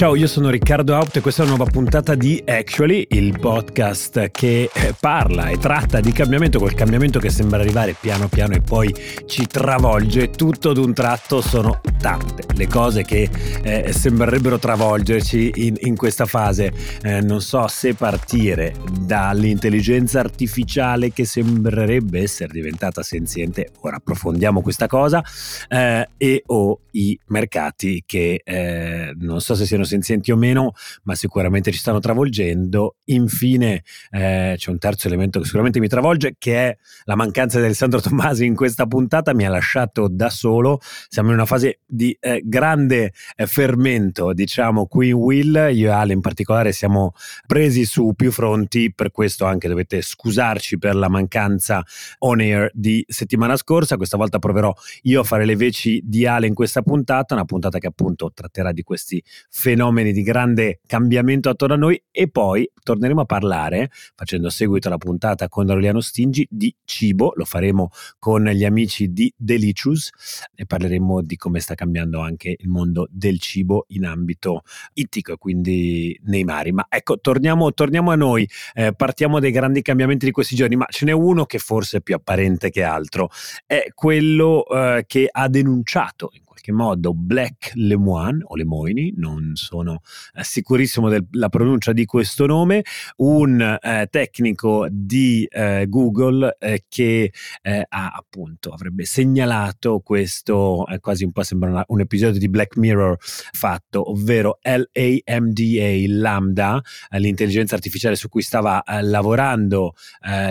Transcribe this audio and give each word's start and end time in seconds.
Ciao, 0.00 0.14
io 0.14 0.28
sono 0.28 0.48
Riccardo 0.48 0.94
Haupt 0.94 1.16
e 1.16 1.20
questa 1.20 1.42
è 1.42 1.44
una 1.44 1.56
nuova 1.56 1.70
puntata 1.70 2.14
di 2.14 2.42
Actually, 2.46 3.06
il 3.10 3.38
podcast 3.38 4.30
che 4.30 4.70
eh, 4.72 4.94
parla 4.98 5.50
e 5.50 5.58
tratta 5.58 6.00
di 6.00 6.10
cambiamento, 6.10 6.58
quel 6.58 6.72
cambiamento 6.72 7.18
che 7.18 7.28
sembra 7.28 7.60
arrivare 7.60 7.94
piano 8.00 8.26
piano 8.26 8.54
e 8.54 8.62
poi 8.62 8.94
ci 9.26 9.46
travolge. 9.46 10.30
Tutto 10.30 10.72
d'un 10.72 10.94
tratto 10.94 11.42
sono 11.42 11.82
tante 11.98 12.44
le 12.54 12.66
cose 12.66 13.02
che 13.02 13.28
eh, 13.62 13.92
sembrerebbero 13.92 14.58
travolgerci 14.58 15.52
in, 15.56 15.74
in 15.80 15.96
questa 15.96 16.24
fase. 16.24 16.72
Eh, 17.02 17.20
non 17.20 17.42
so 17.42 17.68
se 17.68 17.92
partire 17.92 18.72
dall'intelligenza 19.02 20.18
artificiale 20.20 21.12
che 21.12 21.26
sembrerebbe 21.26 22.22
essere 22.22 22.54
diventata 22.54 23.02
senziente, 23.02 23.68
ora 23.80 23.96
approfondiamo 23.96 24.62
questa 24.62 24.86
cosa, 24.86 25.22
eh, 25.68 26.08
e 26.16 26.42
o 26.46 26.80
i 26.92 27.18
mercati 27.26 28.02
che 28.06 28.40
eh, 28.42 29.12
non 29.18 29.42
so 29.42 29.54
se 29.54 29.66
siano 29.66 29.84
senzienti 29.90 30.30
o 30.30 30.36
meno, 30.36 30.72
ma 31.02 31.14
sicuramente 31.14 31.72
ci 31.72 31.78
stanno 31.78 31.98
travolgendo. 31.98 32.96
Infine 33.06 33.82
eh, 34.10 34.54
c'è 34.56 34.70
un 34.70 34.78
terzo 34.78 35.08
elemento 35.08 35.38
che 35.38 35.44
sicuramente 35.44 35.80
mi 35.80 35.88
travolge, 35.88 36.36
che 36.38 36.68
è 36.68 36.76
la 37.04 37.16
mancanza 37.16 37.58
di 37.58 37.64
Alessandro 37.64 38.00
Tommasi 38.00 38.46
in 38.46 38.54
questa 38.54 38.86
puntata, 38.86 39.34
mi 39.34 39.44
ha 39.44 39.50
lasciato 39.50 40.08
da 40.08 40.30
solo. 40.30 40.80
Siamo 41.08 41.28
in 41.28 41.34
una 41.34 41.46
fase 41.46 41.80
di 41.86 42.16
eh, 42.20 42.40
grande 42.44 43.12
eh, 43.36 43.46
fermento, 43.46 44.32
diciamo, 44.32 44.86
qui 44.86 45.08
in 45.08 45.14
Will. 45.14 45.68
Io 45.72 45.88
e 45.88 45.92
Ale 45.92 46.12
in 46.12 46.20
particolare 46.20 46.72
siamo 46.72 47.12
presi 47.46 47.84
su 47.84 48.12
più 48.14 48.30
fronti, 48.30 48.92
per 48.94 49.10
questo 49.10 49.44
anche 49.44 49.68
dovete 49.68 50.00
scusarci 50.00 50.78
per 50.78 50.94
la 50.94 51.08
mancanza 51.08 51.84
on 52.18 52.40
air 52.40 52.70
di 52.72 53.04
settimana 53.08 53.56
scorsa. 53.56 53.96
Questa 53.96 54.16
volta 54.16 54.38
proverò 54.38 54.72
io 55.02 55.20
a 55.20 55.24
fare 55.24 55.44
le 55.44 55.56
veci 55.56 56.00
di 56.04 56.26
Ale 56.26 56.46
in 56.46 56.54
questa 56.54 56.82
puntata, 56.82 57.34
una 57.34 57.44
puntata 57.44 57.78
che 57.78 57.88
appunto 57.88 58.30
tratterà 58.32 58.72
di 58.72 58.82
questi 58.82 59.22
fenomeni 59.50 59.78
fenomeni 59.80 60.12
di 60.12 60.22
grande 60.22 60.80
cambiamento 60.86 61.48
attorno 61.48 61.74
a 61.74 61.78
noi 61.78 62.02
e 62.10 62.28
poi 62.28 62.70
torneremo 62.82 63.22
a 63.22 63.24
parlare, 63.24 63.90
facendo 64.14 64.50
seguito 64.50 64.88
alla 64.88 64.98
puntata 64.98 65.48
con 65.48 65.70
Aureliano 65.70 66.00
Stingi, 66.00 66.46
di 66.50 66.74
cibo, 66.84 67.32
lo 67.34 67.46
faremo 67.46 67.88
con 68.18 68.44
gli 68.44 68.64
amici 68.66 69.10
di 69.10 69.32
Delicious 69.34 70.10
e 70.54 70.66
parleremo 70.66 71.22
di 71.22 71.36
come 71.36 71.60
sta 71.60 71.74
cambiando 71.74 72.20
anche 72.20 72.54
il 72.58 72.68
mondo 72.68 73.08
del 73.10 73.40
cibo 73.40 73.86
in 73.88 74.04
ambito 74.04 74.64
ittico 74.92 75.38
quindi 75.38 76.18
nei 76.24 76.44
mari. 76.44 76.72
Ma 76.72 76.84
ecco, 76.86 77.18
torniamo, 77.18 77.72
torniamo 77.72 78.10
a 78.10 78.16
noi, 78.16 78.46
eh, 78.74 78.92
partiamo 78.92 79.40
dai 79.40 79.50
grandi 79.50 79.80
cambiamenti 79.80 80.26
di 80.26 80.32
questi 80.32 80.54
giorni, 80.54 80.76
ma 80.76 80.86
ce 80.90 81.06
n'è 81.06 81.12
uno 81.12 81.46
che 81.46 81.58
forse 81.58 81.98
è 81.98 82.00
più 82.02 82.16
apparente 82.16 82.68
che 82.68 82.82
altro, 82.82 83.30
è 83.64 83.86
quello 83.94 84.66
eh, 84.66 85.04
che 85.06 85.26
ha 85.30 85.48
denunciato 85.48 86.28
in 86.32 86.42
qualche 86.60 86.72
modo 86.72 87.14
Black 87.14 87.72
Lemoine 87.74 88.42
o 88.44 88.54
Lemoini, 88.54 89.14
non 89.16 89.52
sono 89.54 90.02
eh, 90.34 90.44
sicurissimo 90.44 91.08
della 91.08 91.48
pronuncia 91.48 91.92
di 91.92 92.04
questo 92.04 92.44
nome, 92.46 92.84
un 93.16 93.78
eh, 93.80 94.08
tecnico 94.10 94.86
di 94.90 95.46
eh, 95.50 95.86
Google 95.88 96.56
eh, 96.58 96.84
che 96.88 97.32
eh, 97.62 97.86
ha 97.88 98.10
appunto 98.14 98.70
avrebbe 98.70 99.04
segnalato 99.04 100.00
questo, 100.00 100.86
eh, 100.86 101.00
quasi 101.00 101.24
un 101.24 101.32
po' 101.32 101.42
sembra 101.42 101.70
una, 101.70 101.84
un 101.88 102.00
episodio 102.00 102.38
di 102.38 102.48
Black 102.48 102.76
Mirror 102.76 103.16
fatto, 103.18 104.10
ovvero 104.10 104.58
LAMDA, 104.62 106.06
Lambda, 106.06 106.82
l'intelligenza 107.12 107.74
artificiale 107.74 108.16
su 108.16 108.28
cui 108.28 108.42
stava 108.42 108.82
lavorando 109.00 109.94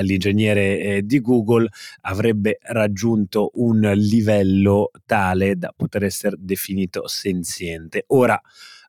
l'ingegnere 0.02 1.02
di 1.04 1.22
Google, 1.22 1.68
avrebbe 2.02 2.58
raggiunto 2.62 3.52
un 3.56 3.92
livello 3.96 4.92
tale 5.06 5.56
da 5.56 5.74
poter 5.76 5.99
essere 6.04 6.36
definito 6.40 7.08
senziente. 7.08 8.06
Ora, 8.08 8.40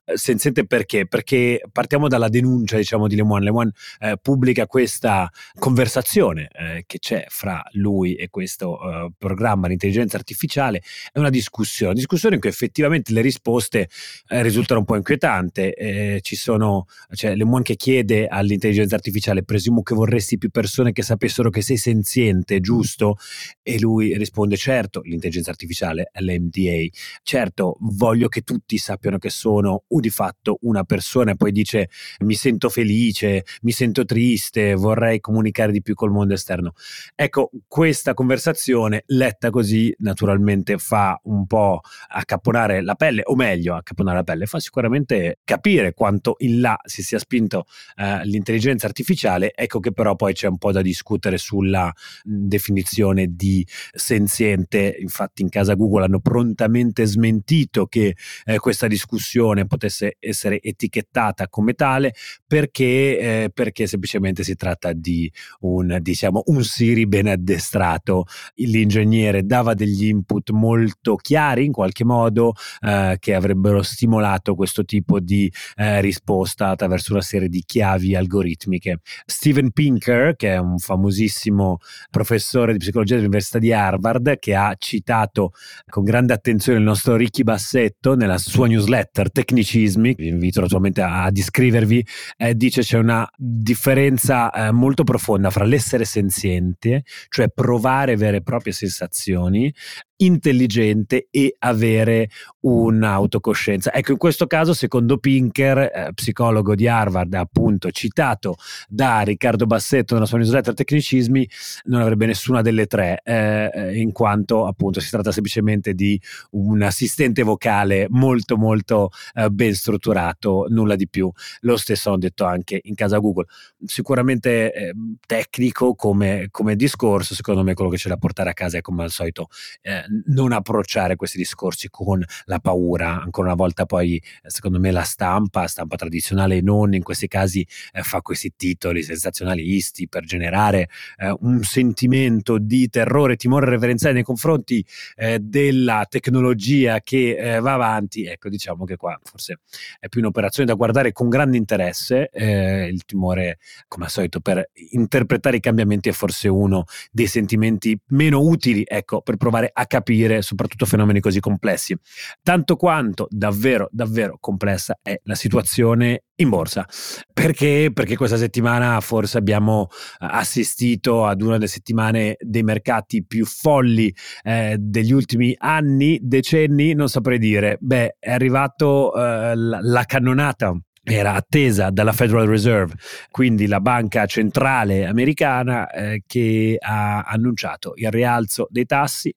eh, 0.03 0.17
senziente 0.17 0.65
perché? 0.65 1.07
Perché 1.07 1.61
partiamo 1.71 2.07
dalla 2.07 2.29
denuncia 2.29 2.77
diciamo 2.77 3.07
di 3.07 3.15
Le 3.15 3.23
Moine. 3.23 3.45
Le 3.45 3.51
Moine 3.51 3.71
eh, 3.99 4.17
pubblica 4.21 4.65
questa 4.65 5.29
conversazione 5.57 6.49
eh, 6.51 6.83
che 6.85 6.99
c'è 6.99 7.25
fra 7.27 7.61
lui 7.73 8.15
e 8.15 8.29
questo 8.29 8.79
eh, 8.81 9.11
programma 9.17 9.67
di 9.67 9.73
intelligenza 9.73 10.17
artificiale, 10.17 10.81
è 11.11 11.19
una 11.19 11.29
discussione, 11.29 11.93
discussione 11.93 12.35
in 12.35 12.41
cui 12.41 12.49
effettivamente 12.49 13.13
le 13.13 13.21
risposte 13.21 13.89
eh, 14.27 14.41
risultano 14.41 14.79
un 14.79 14.85
po' 14.85 14.95
inquietanti. 14.95 15.61
Eh, 15.61 16.19
ci 16.21 16.35
sono, 16.35 16.85
cioè 17.13 17.35
Le 17.35 17.45
Moine 17.45 17.63
che 17.63 17.75
chiede 17.75 18.27
all'intelligenza 18.27 18.95
artificiale, 18.95 19.43
presumo 19.43 19.83
che 19.83 19.93
vorresti 19.93 20.37
più 20.37 20.49
persone 20.49 20.91
che 20.91 21.03
sapessero 21.03 21.49
che 21.49 21.61
sei 21.61 21.77
senziente, 21.77 22.59
giusto? 22.59 23.17
E 23.61 23.79
lui 23.79 24.17
risponde, 24.17 24.57
certo, 24.57 25.01
l'intelligenza 25.03 25.51
artificiale, 25.51 26.09
l'MDA, 26.19 26.87
certo, 27.21 27.77
voglio 27.81 28.27
che 28.27 28.41
tutti 28.41 28.77
sappiano 28.77 29.17
che 29.17 29.29
sono 29.29 29.83
di 30.01 30.09
fatto 30.09 30.57
una 30.61 30.83
persona 30.83 31.31
e 31.31 31.35
poi 31.35 31.51
dice 31.53 31.89
mi 32.19 32.33
sento 32.33 32.67
felice, 32.67 33.45
mi 33.61 33.71
sento 33.71 34.03
triste, 34.03 34.73
vorrei 34.73 35.19
comunicare 35.21 35.71
di 35.71 35.81
più 35.81 35.93
col 35.93 36.11
mondo 36.11 36.33
esterno. 36.33 36.73
Ecco, 37.15 37.51
questa 37.67 38.13
conversazione 38.13 39.03
letta 39.07 39.49
così 39.49 39.93
naturalmente 39.99 40.77
fa 40.77 41.19
un 41.23 41.45
po' 41.47 41.81
accapponare 42.09 42.81
la 42.81 42.95
pelle, 42.95 43.21
o 43.25 43.35
meglio, 43.35 43.75
accapponare 43.75 44.17
la 44.17 44.23
pelle, 44.23 44.45
fa 44.45 44.59
sicuramente 44.59 45.39
capire 45.43 45.93
quanto 45.93 46.35
in 46.39 46.59
là 46.59 46.77
si 46.83 47.03
sia 47.03 47.19
spinto 47.19 47.65
eh, 47.95 48.25
l'intelligenza 48.25 48.87
artificiale, 48.87 49.53
ecco 49.53 49.79
che 49.79 49.91
però 49.91 50.15
poi 50.15 50.33
c'è 50.33 50.47
un 50.47 50.57
po' 50.57 50.71
da 50.71 50.81
discutere 50.81 51.37
sulla 51.37 51.93
definizione 52.23 53.27
di 53.29 53.65
senziente, 53.91 54.95
infatti 54.99 55.41
in 55.41 55.49
casa 55.49 55.75
Google 55.75 56.05
hanno 56.05 56.19
prontamente 56.19 57.05
smentito 57.05 57.85
che 57.85 58.15
eh, 58.45 58.57
questa 58.57 58.87
discussione 58.87 59.65
potesse 59.65 59.80
potesse 59.81 60.17
essere 60.19 60.61
etichettata 60.61 61.47
come 61.47 61.73
tale 61.73 62.13
perché, 62.45 63.17
eh, 63.17 63.51
perché 63.51 63.87
semplicemente 63.87 64.43
si 64.43 64.55
tratta 64.55 64.93
di 64.93 65.31
un, 65.61 65.97
diciamo, 66.01 66.43
un 66.47 66.63
Siri 66.63 67.07
ben 67.07 67.27
addestrato. 67.27 68.25
L'ingegnere 68.55 69.43
dava 69.43 69.73
degli 69.73 70.05
input 70.05 70.51
molto 70.51 71.15
chiari 71.15 71.65
in 71.65 71.71
qualche 71.71 72.03
modo 72.03 72.53
eh, 72.81 73.17
che 73.19 73.33
avrebbero 73.33 73.81
stimolato 73.81 74.53
questo 74.53 74.85
tipo 74.85 75.19
di 75.19 75.51
eh, 75.75 75.99
risposta 76.01 76.69
attraverso 76.69 77.13
una 77.13 77.21
serie 77.21 77.49
di 77.49 77.63
chiavi 77.65 78.15
algoritmiche. 78.15 78.99
Steven 79.25 79.71
Pinker, 79.71 80.35
che 80.35 80.53
è 80.53 80.57
un 80.57 80.77
famosissimo 80.77 81.79
professore 82.11 82.73
di 82.73 82.79
psicologia 82.79 83.15
dell'Università 83.15 83.57
di 83.57 83.73
Harvard, 83.73 84.37
che 84.37 84.53
ha 84.53 84.75
citato 84.77 85.53
con 85.89 86.03
grande 86.03 86.33
attenzione 86.33 86.77
il 86.77 86.83
nostro 86.83 87.15
Ricky 87.15 87.43
Bassetto 87.43 88.15
nella 88.15 88.37
sua 88.37 88.67
newsletter 88.67 89.31
Tecnici 89.31 89.70
tecnicismi, 89.71 90.15
vi 90.17 90.27
invito 90.27 90.59
naturalmente 90.59 91.01
a, 91.01 91.29
descrivervi, 91.31 92.05
eh, 92.37 92.55
dice 92.55 92.81
c'è 92.81 92.97
una 92.97 93.27
differenza 93.35 94.51
eh, 94.51 94.71
molto 94.71 95.03
profonda 95.03 95.49
fra 95.49 95.63
l'essere 95.63 96.03
senziente, 96.03 97.03
cioè 97.29 97.49
provare 97.49 98.17
vere 98.17 98.37
e 98.37 98.41
proprie 98.41 98.73
sensazioni, 98.73 99.73
intelligente 100.21 101.27
e 101.29 101.55
avere 101.59 102.29
un'autocoscienza. 102.61 103.93
Ecco, 103.93 104.11
in 104.11 104.17
questo 104.17 104.47
caso, 104.47 104.73
secondo 104.73 105.17
Pinker, 105.17 105.77
eh, 105.77 106.11
psicologo 106.13 106.75
di 106.75 106.87
Harvard, 106.87 107.33
appunto 107.33 107.89
citato 107.91 108.55
da 108.87 109.21
Riccardo 109.21 109.65
Bassetto 109.65 110.13
nella 110.13 110.25
sua 110.25 110.37
newsletter 110.37 110.73
Tecnicismi, 110.73 111.49
non 111.85 112.01
avrebbe 112.01 112.25
nessuna 112.25 112.61
delle 112.61 112.85
tre, 112.85 113.21
eh, 113.23 113.69
eh, 113.73 113.97
in 113.99 114.11
quanto 114.11 114.65
appunto 114.65 114.99
si 114.99 115.09
tratta 115.09 115.31
semplicemente 115.31 115.93
di 115.93 116.19
un 116.51 116.81
assistente 116.81 117.43
vocale 117.43 118.07
molto 118.09 118.57
molto 118.57 119.09
eh, 119.33 119.49
ben 119.49 119.73
strutturato, 119.73 120.67
nulla 120.69 120.95
di 120.95 121.07
più. 121.07 121.31
Lo 121.61 121.77
stesso 121.77 122.09
hanno 122.09 122.19
detto 122.19 122.45
anche 122.45 122.79
in 122.83 122.95
casa 122.95 123.17
Google. 123.17 123.45
Sicuramente 123.85 124.71
eh, 124.73 124.93
tecnico 125.25 125.95
come, 125.95 126.47
come, 126.51 126.75
discorso, 126.75 127.33
secondo 127.33 127.63
me 127.63 127.73
quello 127.73 127.89
che 127.89 127.97
c'è 127.97 128.09
da 128.09 128.17
portare 128.17 128.51
a 128.51 128.53
casa 128.53 128.77
è 128.77 128.81
come 128.81 129.03
al 129.03 129.09
solito 129.09 129.47
eh, 129.81 130.03
non 130.25 130.51
approcciare 130.51 131.15
questi 131.15 131.37
discorsi 131.37 131.89
con 131.89 132.23
la 132.45 132.59
paura. 132.59 133.21
Ancora 133.21 133.47
una 133.47 133.55
volta 133.55 133.85
poi, 133.85 134.21
secondo 134.43 134.79
me, 134.79 134.91
la 134.91 135.03
stampa, 135.03 135.67
stampa 135.67 135.95
tradizionale 135.95 136.57
e 136.57 136.61
non 136.61 136.93
in 136.93 137.03
questi 137.03 137.27
casi, 137.27 137.65
eh, 137.93 138.01
fa 138.01 138.21
questi 138.21 138.53
titoli 138.55 139.03
sensazionalisti 139.03 140.07
per 140.07 140.25
generare 140.25 140.89
eh, 141.17 141.35
un 141.39 141.63
sentimento 141.63 142.57
di 142.57 142.89
terrore, 142.89 143.35
timore 143.35 143.69
reverenziale 143.69 144.13
nei 144.15 144.23
confronti 144.23 144.85
eh, 145.15 145.39
della 145.39 146.05
tecnologia 146.09 146.99
che 147.01 147.37
eh, 147.37 147.59
va 147.59 147.73
avanti. 147.73 148.25
Ecco, 148.25 148.49
diciamo 148.49 148.85
che 148.85 148.97
qua 148.97 149.17
forse 149.23 149.59
è 149.99 150.07
più 150.07 150.21
un'operazione 150.21 150.67
da 150.67 150.75
guardare 150.75 151.11
con 151.11 151.29
grande 151.29 151.57
interesse. 151.57 152.29
Eh, 152.31 152.87
il 152.87 153.05
timore, 153.05 153.59
come 153.87 154.05
al 154.05 154.11
solito, 154.11 154.39
per 154.39 154.69
interpretare 154.91 155.57
i 155.57 155.61
cambiamenti 155.61 156.09
è 156.09 156.11
forse 156.11 156.47
uno 156.47 156.83
dei 157.11 157.27
sentimenti 157.27 157.97
meno 158.07 158.41
utili, 158.41 158.83
ecco, 158.85 159.21
per 159.21 159.37
provare 159.37 159.69
a 159.71 159.85
capire 159.85 160.00
capire 160.01 160.41
soprattutto 160.41 160.85
fenomeni 160.85 161.19
così 161.19 161.39
complessi. 161.39 161.95
Tanto 162.41 162.75
quanto 162.75 163.27
davvero, 163.29 163.87
davvero 163.91 164.37
complessa 164.39 164.97
è 165.01 165.19
la 165.23 165.35
situazione 165.35 166.23
in 166.35 166.49
borsa. 166.49 166.85
Perché? 167.31 167.91
Perché 167.93 168.17
questa 168.17 168.37
settimana 168.37 168.99
forse 168.99 169.37
abbiamo 169.37 169.87
eh, 169.91 170.27
assistito 170.29 171.25
ad 171.25 171.41
una 171.41 171.53
delle 171.53 171.67
settimane 171.67 172.35
dei 172.39 172.63
mercati 172.63 173.23
più 173.23 173.45
folli 173.45 174.13
eh, 174.43 174.75
degli 174.79 175.11
ultimi 175.11 175.55
anni, 175.57 176.19
decenni, 176.21 176.93
non 176.93 177.07
saprei 177.09 177.37
dire. 177.37 177.77
Beh, 177.79 178.17
è 178.19 178.31
arrivato 178.31 179.13
eh, 179.13 179.55
la, 179.55 179.79
la 179.81 180.03
cannonata 180.05 180.75
era 181.03 181.33
attesa 181.33 181.89
dalla 181.89 182.13
Federal 182.13 182.45
Reserve, 182.45 182.93
quindi 183.31 183.65
la 183.65 183.79
banca 183.79 184.27
centrale 184.27 185.05
americana, 185.05 185.89
eh, 185.89 186.21
che 186.27 186.77
ha 186.79 187.21
annunciato 187.21 187.93
il 187.95 188.11
rialzo 188.11 188.67
dei 188.69 188.85
tassi 188.85 189.33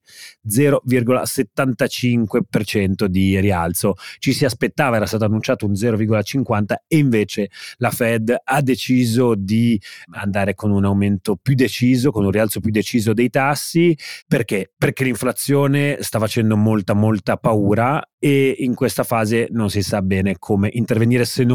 0,75% 0.47 3.07
di 3.07 3.41
rialzo. 3.41 3.95
Ci 4.19 4.35
si 4.35 4.45
aspettava, 4.45 4.97
era 4.97 5.07
stato 5.07 5.25
annunciato 5.25 5.65
un 5.65 5.75
0,50 5.75 6.75
e 6.87 6.99
invece 6.99 7.49
la 7.77 7.91
Fed 7.91 8.37
ha 8.45 8.61
deciso 8.61 9.35
di 9.35 9.81
andare 10.13 10.55
con 10.55 10.71
un 10.71 10.85
aumento 10.85 11.37
più 11.41 11.55
deciso, 11.55 12.11
con 12.11 12.27
un 12.27 12.31
rialzo 12.31 12.61
più 12.61 12.71
deciso 12.71 13.15
dei 13.15 13.31
tassi. 13.31 13.97
Perché? 14.29 14.71
Perché 14.77 15.05
l'inflazione 15.05 15.97
sta 16.01 16.19
facendo 16.19 16.59
molta 16.59 16.93
molta 16.93 17.39
paura 17.39 18.07
e 18.19 18.55
in 18.59 18.75
questa 18.75 19.03
fase 19.03 19.49
non 19.51 19.71
si 19.71 19.83
sa 19.83 20.03
bene 20.03 20.37
come 20.39 20.69
intervenire 20.73 21.25
se 21.25 21.45
non 21.45 21.53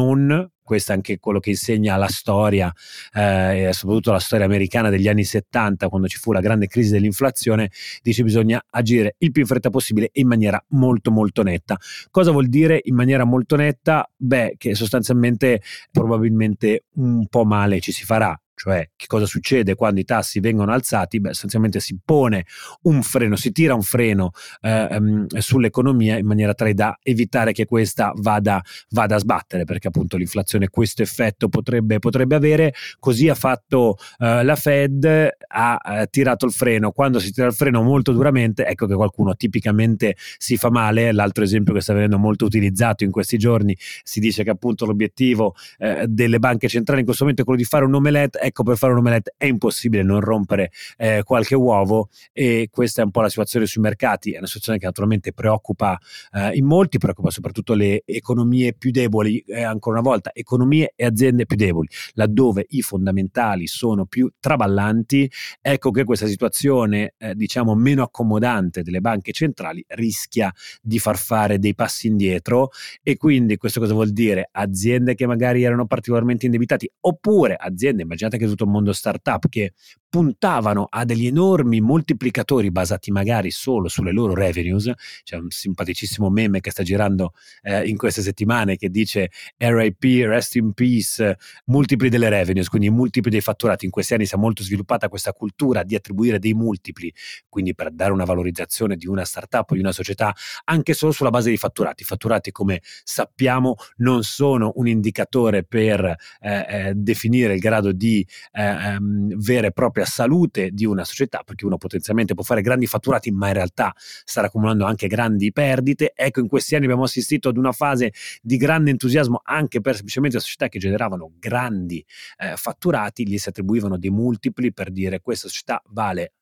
questo 0.70 0.92
è 0.92 0.94
anche 0.94 1.18
quello 1.18 1.40
che 1.40 1.50
insegna 1.50 1.96
la 1.96 2.06
storia, 2.06 2.72
eh, 3.12 3.70
soprattutto 3.72 4.12
la 4.12 4.20
storia 4.20 4.44
americana 4.44 4.88
degli 4.88 5.08
anni 5.08 5.24
70, 5.24 5.88
quando 5.88 6.06
ci 6.06 6.16
fu 6.18 6.30
la 6.30 6.38
grande 6.38 6.68
crisi 6.68 6.92
dell'inflazione, 6.92 7.72
dice 8.02 8.22
bisogna 8.22 8.64
agire 8.70 9.16
il 9.18 9.32
più 9.32 9.42
in 9.42 9.48
fretta 9.48 9.68
possibile 9.68 10.10
e 10.12 10.20
in 10.20 10.28
maniera 10.28 10.62
molto 10.68 11.10
molto 11.10 11.42
netta. 11.42 11.76
Cosa 12.12 12.30
vuol 12.30 12.46
dire 12.46 12.80
in 12.84 12.94
maniera 12.94 13.24
molto 13.24 13.56
netta? 13.56 14.08
Beh, 14.16 14.54
che 14.58 14.76
sostanzialmente 14.76 15.60
probabilmente 15.90 16.84
un 16.94 17.26
po' 17.26 17.44
male 17.44 17.80
ci 17.80 17.90
si 17.90 18.04
farà, 18.04 18.40
cioè 18.60 18.90
che 18.94 19.06
cosa 19.06 19.24
succede 19.24 19.74
quando 19.74 20.00
i 20.00 20.04
tassi 20.04 20.38
vengono 20.38 20.70
alzati? 20.70 21.18
Beh, 21.18 21.30
essenzialmente 21.30 21.80
si 21.80 21.98
pone 22.04 22.44
un 22.82 23.02
freno, 23.02 23.34
si 23.36 23.52
tira 23.52 23.72
un 23.72 23.80
freno 23.80 24.32
eh, 24.60 24.98
um, 24.98 25.26
sull'economia 25.28 26.18
in 26.18 26.26
maniera 26.26 26.52
tale 26.52 26.74
da 26.74 26.94
evitare 27.02 27.52
che 27.52 27.64
questa 27.64 28.12
vada, 28.16 28.62
vada, 28.90 29.14
a 29.14 29.18
sbattere, 29.18 29.64
perché 29.64 29.88
appunto 29.88 30.18
l'inflazione 30.18 30.68
questo 30.68 31.00
effetto 31.00 31.48
potrebbe, 31.48 32.00
potrebbe 32.00 32.34
avere. 32.34 32.74
Così 32.98 33.30
ha 33.30 33.34
fatto 33.34 33.96
uh, 34.18 34.42
la 34.42 34.56
Fed, 34.56 35.06
ha 35.48 35.80
uh, 35.82 36.04
tirato 36.10 36.44
il 36.44 36.52
freno. 36.52 36.90
Quando 36.90 37.18
si 37.18 37.32
tira 37.32 37.46
il 37.46 37.54
freno 37.54 37.82
molto 37.82 38.12
duramente, 38.12 38.66
ecco 38.66 38.86
che 38.86 38.94
qualcuno 38.94 39.36
tipicamente 39.36 40.16
si 40.36 40.58
fa 40.58 40.68
male. 40.68 41.12
L'altro 41.12 41.44
esempio 41.44 41.72
che 41.72 41.80
sta 41.80 41.94
venendo 41.94 42.18
molto 42.18 42.44
utilizzato 42.44 43.04
in 43.04 43.10
questi 43.10 43.38
giorni, 43.38 43.74
si 44.02 44.20
dice 44.20 44.44
che 44.44 44.50
appunto 44.50 44.84
l'obiettivo 44.84 45.54
uh, 45.78 46.04
delle 46.04 46.38
banche 46.38 46.68
centrali 46.68 47.00
in 47.00 47.06
questo 47.06 47.22
momento 47.24 47.40
è 47.40 47.46
quello 47.46 47.62
di 47.62 47.66
fare 47.66 47.86
un 47.86 47.94
omelette 47.94 48.48
ecco 48.50 48.64
per 48.64 48.76
fare 48.76 48.92
un 48.92 48.98
omelette 48.98 49.34
è 49.36 49.46
impossibile 49.46 50.02
non 50.02 50.20
rompere 50.20 50.70
eh, 50.96 51.22
qualche 51.24 51.54
uovo 51.54 52.08
e 52.32 52.68
questa 52.70 53.02
è 53.02 53.04
un 53.04 53.10
po' 53.10 53.20
la 53.20 53.28
situazione 53.28 53.66
sui 53.66 53.80
mercati, 53.80 54.32
è 54.32 54.38
una 54.38 54.46
situazione 54.46 54.78
che 54.78 54.86
naturalmente 54.86 55.32
preoccupa 55.32 55.98
eh, 56.32 56.50
in 56.54 56.66
molti, 56.66 56.98
preoccupa 56.98 57.30
soprattutto 57.30 57.74
le 57.74 58.02
economie 58.04 58.74
più 58.74 58.90
deboli, 58.90 59.38
eh, 59.40 59.62
ancora 59.62 59.98
una 60.00 60.08
volta 60.08 60.30
economie 60.34 60.92
e 60.96 61.04
aziende 61.04 61.46
più 61.46 61.56
deboli, 61.56 61.88
laddove 62.14 62.66
i 62.70 62.82
fondamentali 62.82 63.66
sono 63.66 64.04
più 64.04 64.30
traballanti, 64.38 65.30
ecco 65.60 65.90
che 65.90 66.04
questa 66.04 66.26
situazione 66.26 67.14
eh, 67.18 67.34
diciamo 67.34 67.74
meno 67.74 68.02
accomodante 68.02 68.82
delle 68.82 69.00
banche 69.00 69.32
centrali 69.32 69.84
rischia 69.88 70.52
di 70.82 70.98
far 70.98 71.16
fare 71.16 71.58
dei 71.58 71.74
passi 71.74 72.08
indietro 72.08 72.70
e 73.02 73.16
quindi 73.16 73.56
questo 73.56 73.78
cosa 73.80 73.94
vuol 73.94 74.10
dire? 74.10 74.48
Aziende 74.50 75.14
che 75.14 75.26
magari 75.26 75.62
erano 75.62 75.86
particolarmente 75.86 76.46
indebitati 76.46 76.90
oppure 77.00 77.54
aziende, 77.54 78.02
immaginate 78.02 78.29
che 78.36 78.46
tutto 78.46 78.64
il 78.64 78.70
mondo 78.70 78.92
startup 78.92 79.48
che 79.48 79.72
puntavano 80.10 80.88
a 80.90 81.04
degli 81.04 81.26
enormi 81.26 81.80
moltiplicatori 81.80 82.72
basati 82.72 83.12
magari 83.12 83.52
solo 83.52 83.88
sulle 83.88 84.10
loro 84.10 84.34
revenues. 84.34 84.90
C'è 85.22 85.36
un 85.36 85.50
simpaticissimo 85.50 86.28
meme 86.28 86.60
che 86.60 86.72
sta 86.72 86.82
girando 86.82 87.32
eh, 87.62 87.86
in 87.86 87.96
queste 87.96 88.20
settimane 88.20 88.76
che 88.76 88.90
dice 88.90 89.30
RIP, 89.56 90.26
rest 90.26 90.56
in 90.56 90.72
peace, 90.72 91.38
multipli 91.66 92.08
delle 92.08 92.28
revenues, 92.28 92.68
quindi 92.68 92.90
multipli 92.90 93.30
dei 93.30 93.40
fatturati. 93.40 93.84
In 93.84 93.92
questi 93.92 94.14
anni 94.14 94.26
si 94.26 94.34
è 94.34 94.38
molto 94.38 94.64
sviluppata 94.64 95.08
questa 95.08 95.32
cultura 95.32 95.84
di 95.84 95.94
attribuire 95.94 96.40
dei 96.40 96.54
multipli, 96.54 97.12
quindi 97.48 97.74
per 97.76 97.92
dare 97.92 98.10
una 98.10 98.24
valorizzazione 98.24 98.96
di 98.96 99.06
una 99.06 99.24
startup 99.24 99.70
o 99.70 99.74
di 99.74 99.80
una 99.80 99.92
società 99.92 100.34
anche 100.64 100.92
solo 100.92 101.12
sulla 101.12 101.30
base 101.30 101.48
dei 101.50 101.56
fatturati. 101.56 102.02
I 102.02 102.06
fatturati, 102.06 102.50
come 102.50 102.82
sappiamo, 103.04 103.76
non 103.98 104.24
sono 104.24 104.72
un 104.74 104.88
indicatore 104.88 105.62
per 105.62 106.16
eh, 106.40 106.66
eh, 106.68 106.92
definire 106.96 107.54
il 107.54 107.60
grado 107.60 107.92
di 107.92 108.19
eh, 108.52 108.62
ehm, 108.62 109.36
vera 109.36 109.68
e 109.68 109.72
propria 109.72 110.04
salute 110.04 110.70
di 110.70 110.84
una 110.84 111.04
società, 111.04 111.42
perché 111.44 111.64
uno 111.64 111.76
potenzialmente 111.76 112.34
può 112.34 112.42
fare 112.42 112.62
grandi 112.62 112.86
fatturati, 112.86 113.30
ma 113.30 113.48
in 113.48 113.54
realtà 113.54 113.92
starà 113.96 114.46
accumulando 114.48 114.84
anche 114.84 115.06
grandi 115.06 115.52
perdite. 115.52 116.12
Ecco, 116.14 116.40
in 116.40 116.48
questi 116.48 116.74
anni 116.74 116.84
abbiamo 116.84 117.04
assistito 117.04 117.48
ad 117.48 117.56
una 117.56 117.72
fase 117.72 118.12
di 118.42 118.56
grande 118.56 118.90
entusiasmo 118.90 119.40
anche 119.44 119.80
per 119.80 119.94
semplicemente 119.94 120.38
società 120.40 120.68
che 120.68 120.78
generavano 120.78 121.32
grandi 121.38 122.04
eh, 122.38 122.54
fatturati, 122.56 123.26
gli 123.26 123.38
si 123.38 123.48
attribuivano 123.48 123.98
dei 123.98 124.10
multipli 124.10 124.72
per 124.72 124.90
dire 124.90 125.20
questa 125.20 125.48
società 125.48 125.82
vale 125.88 126.32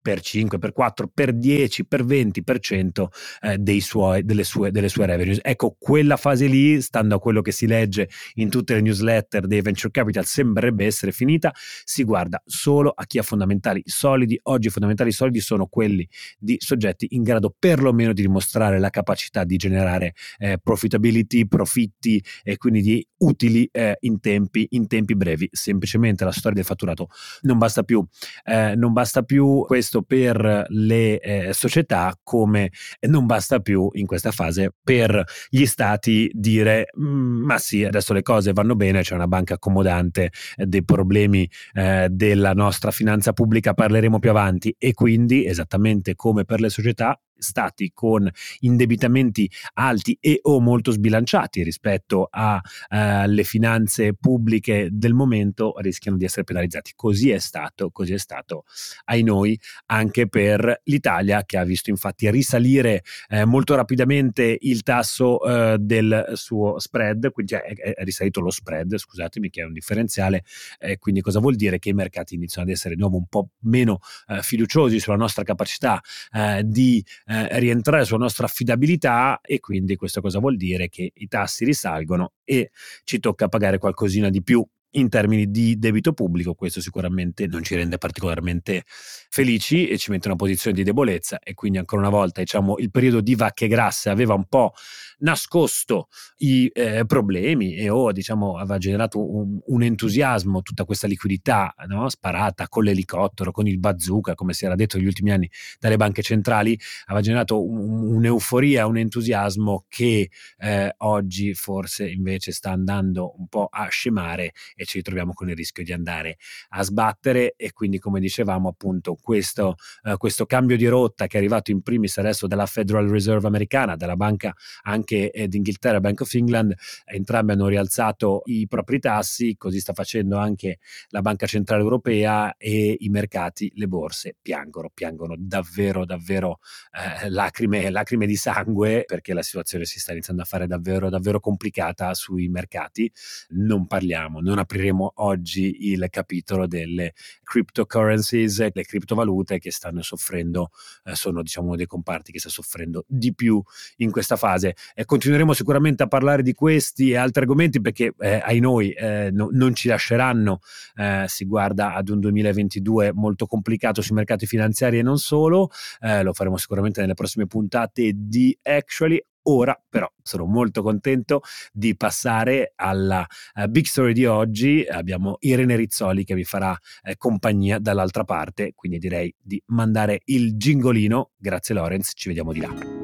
per 0.00 0.20
5, 0.20 0.58
per 0.58 0.72
4, 0.72 1.10
per 1.12 1.32
10, 1.32 1.86
per 1.86 2.04
20% 2.04 3.06
eh, 3.40 3.80
suoi, 3.80 4.24
delle, 4.24 4.44
sue, 4.44 4.70
delle 4.70 4.88
sue 4.88 5.06
revenues. 5.06 5.38
Ecco, 5.42 5.76
quella 5.78 6.16
fase 6.16 6.46
lì, 6.46 6.80
stando 6.80 7.16
a 7.16 7.18
quello 7.18 7.42
che 7.42 7.52
si 7.52 7.66
legge 7.66 8.08
in 8.34 8.48
tutte 8.48 8.74
le 8.74 8.80
newsletter 8.80 9.46
dei 9.46 9.60
venture 9.60 9.90
capital, 9.90 10.24
sembrerebbe 10.24 10.86
essere 10.86 11.12
finita. 11.12 11.52
Si 11.84 12.04
guarda 12.04 12.42
solo 12.46 12.90
a 12.90 13.04
chi 13.06 13.18
ha 13.18 13.22
fondamentali 13.22 13.82
solidi. 13.84 14.38
Oggi 14.44 14.68
i 14.68 14.70
fondamentali 14.70 15.12
solidi 15.12 15.40
sono 15.40 15.66
quelli 15.66 16.08
di 16.38 16.56
soggetti 16.58 17.08
in 17.10 17.22
grado 17.22 17.54
perlomeno 17.56 18.12
di 18.12 18.22
dimostrare 18.22 18.78
la 18.78 18.90
capacità 18.90 19.44
di 19.44 19.56
generare 19.56 20.14
eh, 20.38 20.58
profitability, 20.62 21.46
profitti 21.46 22.22
e 22.42 22.56
quindi 22.56 22.80
di 22.80 23.06
utili 23.18 23.68
eh, 23.72 23.96
in, 24.00 24.20
tempi, 24.20 24.66
in 24.70 24.86
tempi 24.86 25.14
brevi. 25.14 25.48
Semplicemente 25.52 26.24
la 26.24 26.32
storia 26.32 26.56
del 26.56 26.64
fatturato 26.64 27.08
non 27.42 27.58
basta 27.58 27.82
più. 27.82 28.04
Eh, 28.44 28.74
non 28.76 28.92
basta 28.92 29.22
più 29.22 29.64
questo 29.66 29.89
questo 29.90 30.02
per 30.02 30.66
le 30.68 31.18
eh, 31.18 31.52
società 31.52 32.16
come 32.22 32.70
non 33.08 33.26
basta 33.26 33.58
più 33.58 33.88
in 33.94 34.06
questa 34.06 34.30
fase 34.30 34.72
per 34.82 35.24
gli 35.48 35.66
stati 35.66 36.30
dire 36.32 36.86
mm, 36.98 37.44
ma 37.44 37.58
sì 37.58 37.84
adesso 37.84 38.12
le 38.12 38.22
cose 38.22 38.52
vanno 38.52 38.76
bene 38.76 39.02
c'è 39.02 39.14
una 39.14 39.26
banca 39.26 39.54
accomodante 39.54 40.30
eh, 40.56 40.66
dei 40.66 40.84
problemi 40.84 41.48
eh, 41.72 42.06
della 42.10 42.52
nostra 42.52 42.92
finanza 42.92 43.32
pubblica 43.32 43.74
parleremo 43.74 44.18
più 44.20 44.30
avanti. 44.30 44.74
E 44.78 44.92
quindi 44.92 45.44
esattamente 45.46 46.14
come 46.14 46.44
per 46.44 46.60
le 46.60 46.68
società 46.68 47.18
stati 47.40 47.90
con 47.92 48.28
indebitamenti 48.60 49.50
alti 49.74 50.16
e 50.20 50.38
o 50.42 50.60
molto 50.60 50.90
sbilanciati 50.90 51.62
rispetto 51.62 52.28
alle 52.30 53.40
uh, 53.40 53.44
finanze 53.44 54.14
pubbliche 54.14 54.88
del 54.90 55.14
momento 55.14 55.74
rischiano 55.78 56.16
di 56.16 56.24
essere 56.24 56.44
penalizzati. 56.44 56.92
Così 56.94 57.30
è 57.30 57.38
stato, 57.38 57.90
così 57.90 58.12
è 58.12 58.18
stato 58.18 58.64
ai 59.06 59.22
noi 59.22 59.58
anche 59.86 60.28
per 60.28 60.82
l'Italia 60.84 61.44
che 61.44 61.58
ha 61.58 61.64
visto 61.64 61.90
infatti 61.90 62.30
risalire 62.30 63.02
eh, 63.28 63.44
molto 63.44 63.74
rapidamente 63.74 64.56
il 64.60 64.82
tasso 64.82 65.42
eh, 65.42 65.76
del 65.78 66.32
suo 66.34 66.78
spread, 66.78 67.30
quindi 67.30 67.54
è, 67.54 67.60
è, 67.60 68.04
risalito 68.04 68.40
lo 68.40 68.50
spread, 68.50 68.96
scusatemi 68.96 69.50
che 69.50 69.62
è 69.62 69.64
un 69.64 69.72
differenziale, 69.72 70.44
eh, 70.78 70.98
quindi 70.98 71.20
cosa 71.20 71.40
vuol 71.40 71.56
dire? 71.56 71.78
Che 71.78 71.88
i 71.88 71.94
mercati 71.94 72.34
iniziano 72.34 72.68
ad 72.68 72.74
essere 72.74 72.94
di 72.94 73.00
nuovo 73.00 73.16
un 73.16 73.26
po' 73.26 73.50
meno 73.60 74.00
eh, 74.28 74.42
fiduciosi 74.42 74.98
sulla 75.00 75.16
nostra 75.16 75.42
capacità 75.42 76.00
eh, 76.32 76.62
di 76.64 77.04
eh, 77.30 77.60
rientrare 77.60 78.04
sulla 78.04 78.18
nostra 78.18 78.46
affidabilità 78.46 79.40
e 79.40 79.60
quindi 79.60 79.94
questo 79.94 80.20
cosa 80.20 80.40
vuol 80.40 80.56
dire? 80.56 80.88
Che 80.88 81.12
i 81.14 81.28
tassi 81.28 81.64
risalgono 81.64 82.32
e 82.42 82.72
ci 83.04 83.20
tocca 83.20 83.46
pagare 83.46 83.78
qualcosina 83.78 84.28
di 84.30 84.42
più 84.42 84.66
in 84.94 85.08
termini 85.08 85.48
di 85.48 85.78
debito 85.78 86.12
pubblico, 86.12 86.54
questo 86.54 86.80
sicuramente 86.80 87.46
non 87.46 87.62
ci 87.62 87.76
rende 87.76 87.98
particolarmente 87.98 88.82
felici 88.86 89.86
e 89.86 89.96
ci 89.96 90.10
mette 90.10 90.26
in 90.26 90.32
una 90.34 90.42
posizione 90.42 90.76
di 90.76 90.82
debolezza 90.82 91.38
e 91.38 91.54
quindi 91.54 91.78
ancora 91.78 92.00
una 92.00 92.10
volta 92.10 92.40
diciamo 92.40 92.76
il 92.78 92.90
periodo 92.90 93.20
di 93.20 93.36
vacche 93.36 93.68
grasse 93.68 94.10
aveva 94.10 94.34
un 94.34 94.46
po' 94.46 94.72
nascosto 95.20 96.08
i 96.38 96.70
eh, 96.72 97.04
problemi 97.06 97.74
e 97.74 97.88
o 97.88 98.12
diciamo 98.12 98.56
aveva 98.56 98.78
generato 98.78 99.18
un, 99.18 99.58
un 99.64 99.82
entusiasmo, 99.82 100.62
tutta 100.62 100.84
questa 100.84 101.06
liquidità 101.06 101.74
no? 101.86 102.08
sparata 102.08 102.68
con 102.68 102.84
l'elicottero, 102.84 103.50
con 103.50 103.66
il 103.66 103.78
bazooka, 103.78 104.34
come 104.34 104.52
si 104.52 104.64
era 104.64 104.74
detto 104.74 104.96
negli 104.96 105.06
ultimi 105.06 105.32
anni 105.32 105.50
dalle 105.78 105.96
banche 105.96 106.22
centrali, 106.22 106.78
aveva 107.06 107.22
generato 107.22 107.64
un, 107.64 108.14
un'euforia, 108.14 108.86
un 108.86 108.98
entusiasmo 108.98 109.84
che 109.88 110.30
eh, 110.58 110.94
oggi 110.98 111.54
forse 111.54 112.08
invece 112.08 112.52
sta 112.52 112.70
andando 112.70 113.34
un 113.38 113.48
po' 113.48 113.68
a 113.70 113.88
scemare 113.88 114.52
e 114.74 114.84
ci 114.84 114.98
ritroviamo 114.98 115.32
con 115.32 115.48
il 115.48 115.56
rischio 115.56 115.84
di 115.84 115.92
andare 115.92 116.36
a 116.70 116.82
sbattere 116.82 117.54
e 117.56 117.72
quindi 117.72 117.98
come 117.98 118.20
dicevamo 118.20 118.68
appunto 118.68 119.16
questo, 119.20 119.76
uh, 120.02 120.16
questo 120.16 120.46
cambio 120.46 120.76
di 120.76 120.86
rotta 120.86 121.26
che 121.26 121.36
è 121.36 121.40
arrivato 121.40 121.70
in 121.70 121.82
primis 121.82 122.18
adesso 122.18 122.46
dalla 122.46 122.66
Federal 122.66 123.08
Reserve 123.08 123.46
americana, 123.46 123.96
dalla 123.96 124.16
banca 124.16 124.54
anche 124.82 125.09
eh, 125.16 125.48
d'Inghilterra, 125.48 126.00
Bank 126.00 126.20
of 126.20 126.34
England, 126.34 126.74
entrambi 127.04 127.52
hanno 127.52 127.68
rialzato 127.68 128.42
i 128.46 128.66
propri 128.68 128.98
tassi, 128.98 129.56
così 129.56 129.80
sta 129.80 129.92
facendo 129.92 130.36
anche 130.36 130.78
la 131.08 131.20
Banca 131.20 131.46
Centrale 131.46 131.82
Europea 131.82 132.56
e 132.56 132.96
i 132.98 133.08
mercati, 133.08 133.70
le 133.74 133.86
borse 133.86 134.36
piangono, 134.40 134.90
piangono 134.92 135.34
davvero 135.38 136.04
davvero 136.04 136.58
eh, 136.92 137.28
lacrime, 137.30 137.90
lacrime 137.90 138.26
di 138.26 138.36
sangue 138.36 139.04
perché 139.06 139.34
la 139.34 139.42
situazione 139.42 139.84
si 139.84 139.98
sta 139.98 140.12
iniziando 140.12 140.42
a 140.42 140.44
fare 140.44 140.66
davvero 140.66 141.08
davvero 141.08 141.40
complicata 141.40 142.14
sui 142.14 142.48
mercati. 142.48 143.10
Non 143.50 143.86
parliamo, 143.86 144.40
non 144.40 144.58
apriremo 144.58 145.12
oggi 145.16 145.90
il 145.90 146.06
capitolo 146.10 146.66
delle 146.66 147.14
cryptocurrencies, 147.42 148.72
le 148.72 148.84
criptovalute 148.84 149.58
che 149.58 149.70
stanno 149.70 150.02
soffrendo, 150.02 150.70
eh, 151.04 151.14
sono 151.14 151.42
diciamo 151.42 151.68
uno 151.68 151.76
dei 151.76 151.86
comparti 151.86 152.32
che 152.32 152.38
sta 152.38 152.48
soffrendo 152.48 153.04
di 153.06 153.34
più 153.34 153.62
in 153.96 154.10
questa 154.10 154.36
fase. 154.36 154.74
E 155.00 155.06
continueremo 155.06 155.54
sicuramente 155.54 156.02
a 156.02 156.08
parlare 156.08 156.42
di 156.42 156.52
questi 156.52 157.12
e 157.12 157.16
altri 157.16 157.40
argomenti 157.40 157.80
perché 157.80 158.12
eh, 158.18 158.42
ai 158.44 158.60
noi 158.60 158.90
eh, 158.90 159.30
no, 159.32 159.48
non 159.50 159.74
ci 159.74 159.88
lasceranno, 159.88 160.60
eh, 160.96 161.24
si 161.26 161.46
guarda 161.46 161.94
ad 161.94 162.10
un 162.10 162.20
2022 162.20 163.14
molto 163.14 163.46
complicato 163.46 164.02
sui 164.02 164.14
mercati 164.14 164.44
finanziari 164.44 164.98
e 164.98 165.02
non 165.02 165.16
solo, 165.16 165.70
eh, 166.00 166.22
lo 166.22 166.34
faremo 166.34 166.58
sicuramente 166.58 167.00
nelle 167.00 167.14
prossime 167.14 167.46
puntate 167.46 168.12
di 168.14 168.54
Actually. 168.62 169.24
Ora 169.44 169.74
però 169.88 170.06
sono 170.22 170.44
molto 170.44 170.82
contento 170.82 171.40
di 171.72 171.96
passare 171.96 172.74
alla 172.76 173.26
uh, 173.54 173.68
big 173.68 173.86
story 173.86 174.12
di 174.12 174.26
oggi. 174.26 174.84
Abbiamo 174.86 175.38
Irene 175.40 175.76
Rizzoli 175.76 176.24
che 176.24 176.34
vi 176.34 176.44
farà 176.44 176.78
eh, 177.02 177.16
compagnia 177.16 177.78
dall'altra 177.78 178.24
parte, 178.24 178.74
quindi 178.74 178.98
direi 178.98 179.34
di 179.40 179.60
mandare 179.68 180.20
il 180.26 180.58
gingolino. 180.58 181.30
Grazie 181.38 181.74
Lorenz, 181.74 182.12
ci 182.14 182.28
vediamo 182.28 182.52
di 182.52 182.60
là. 182.60 182.99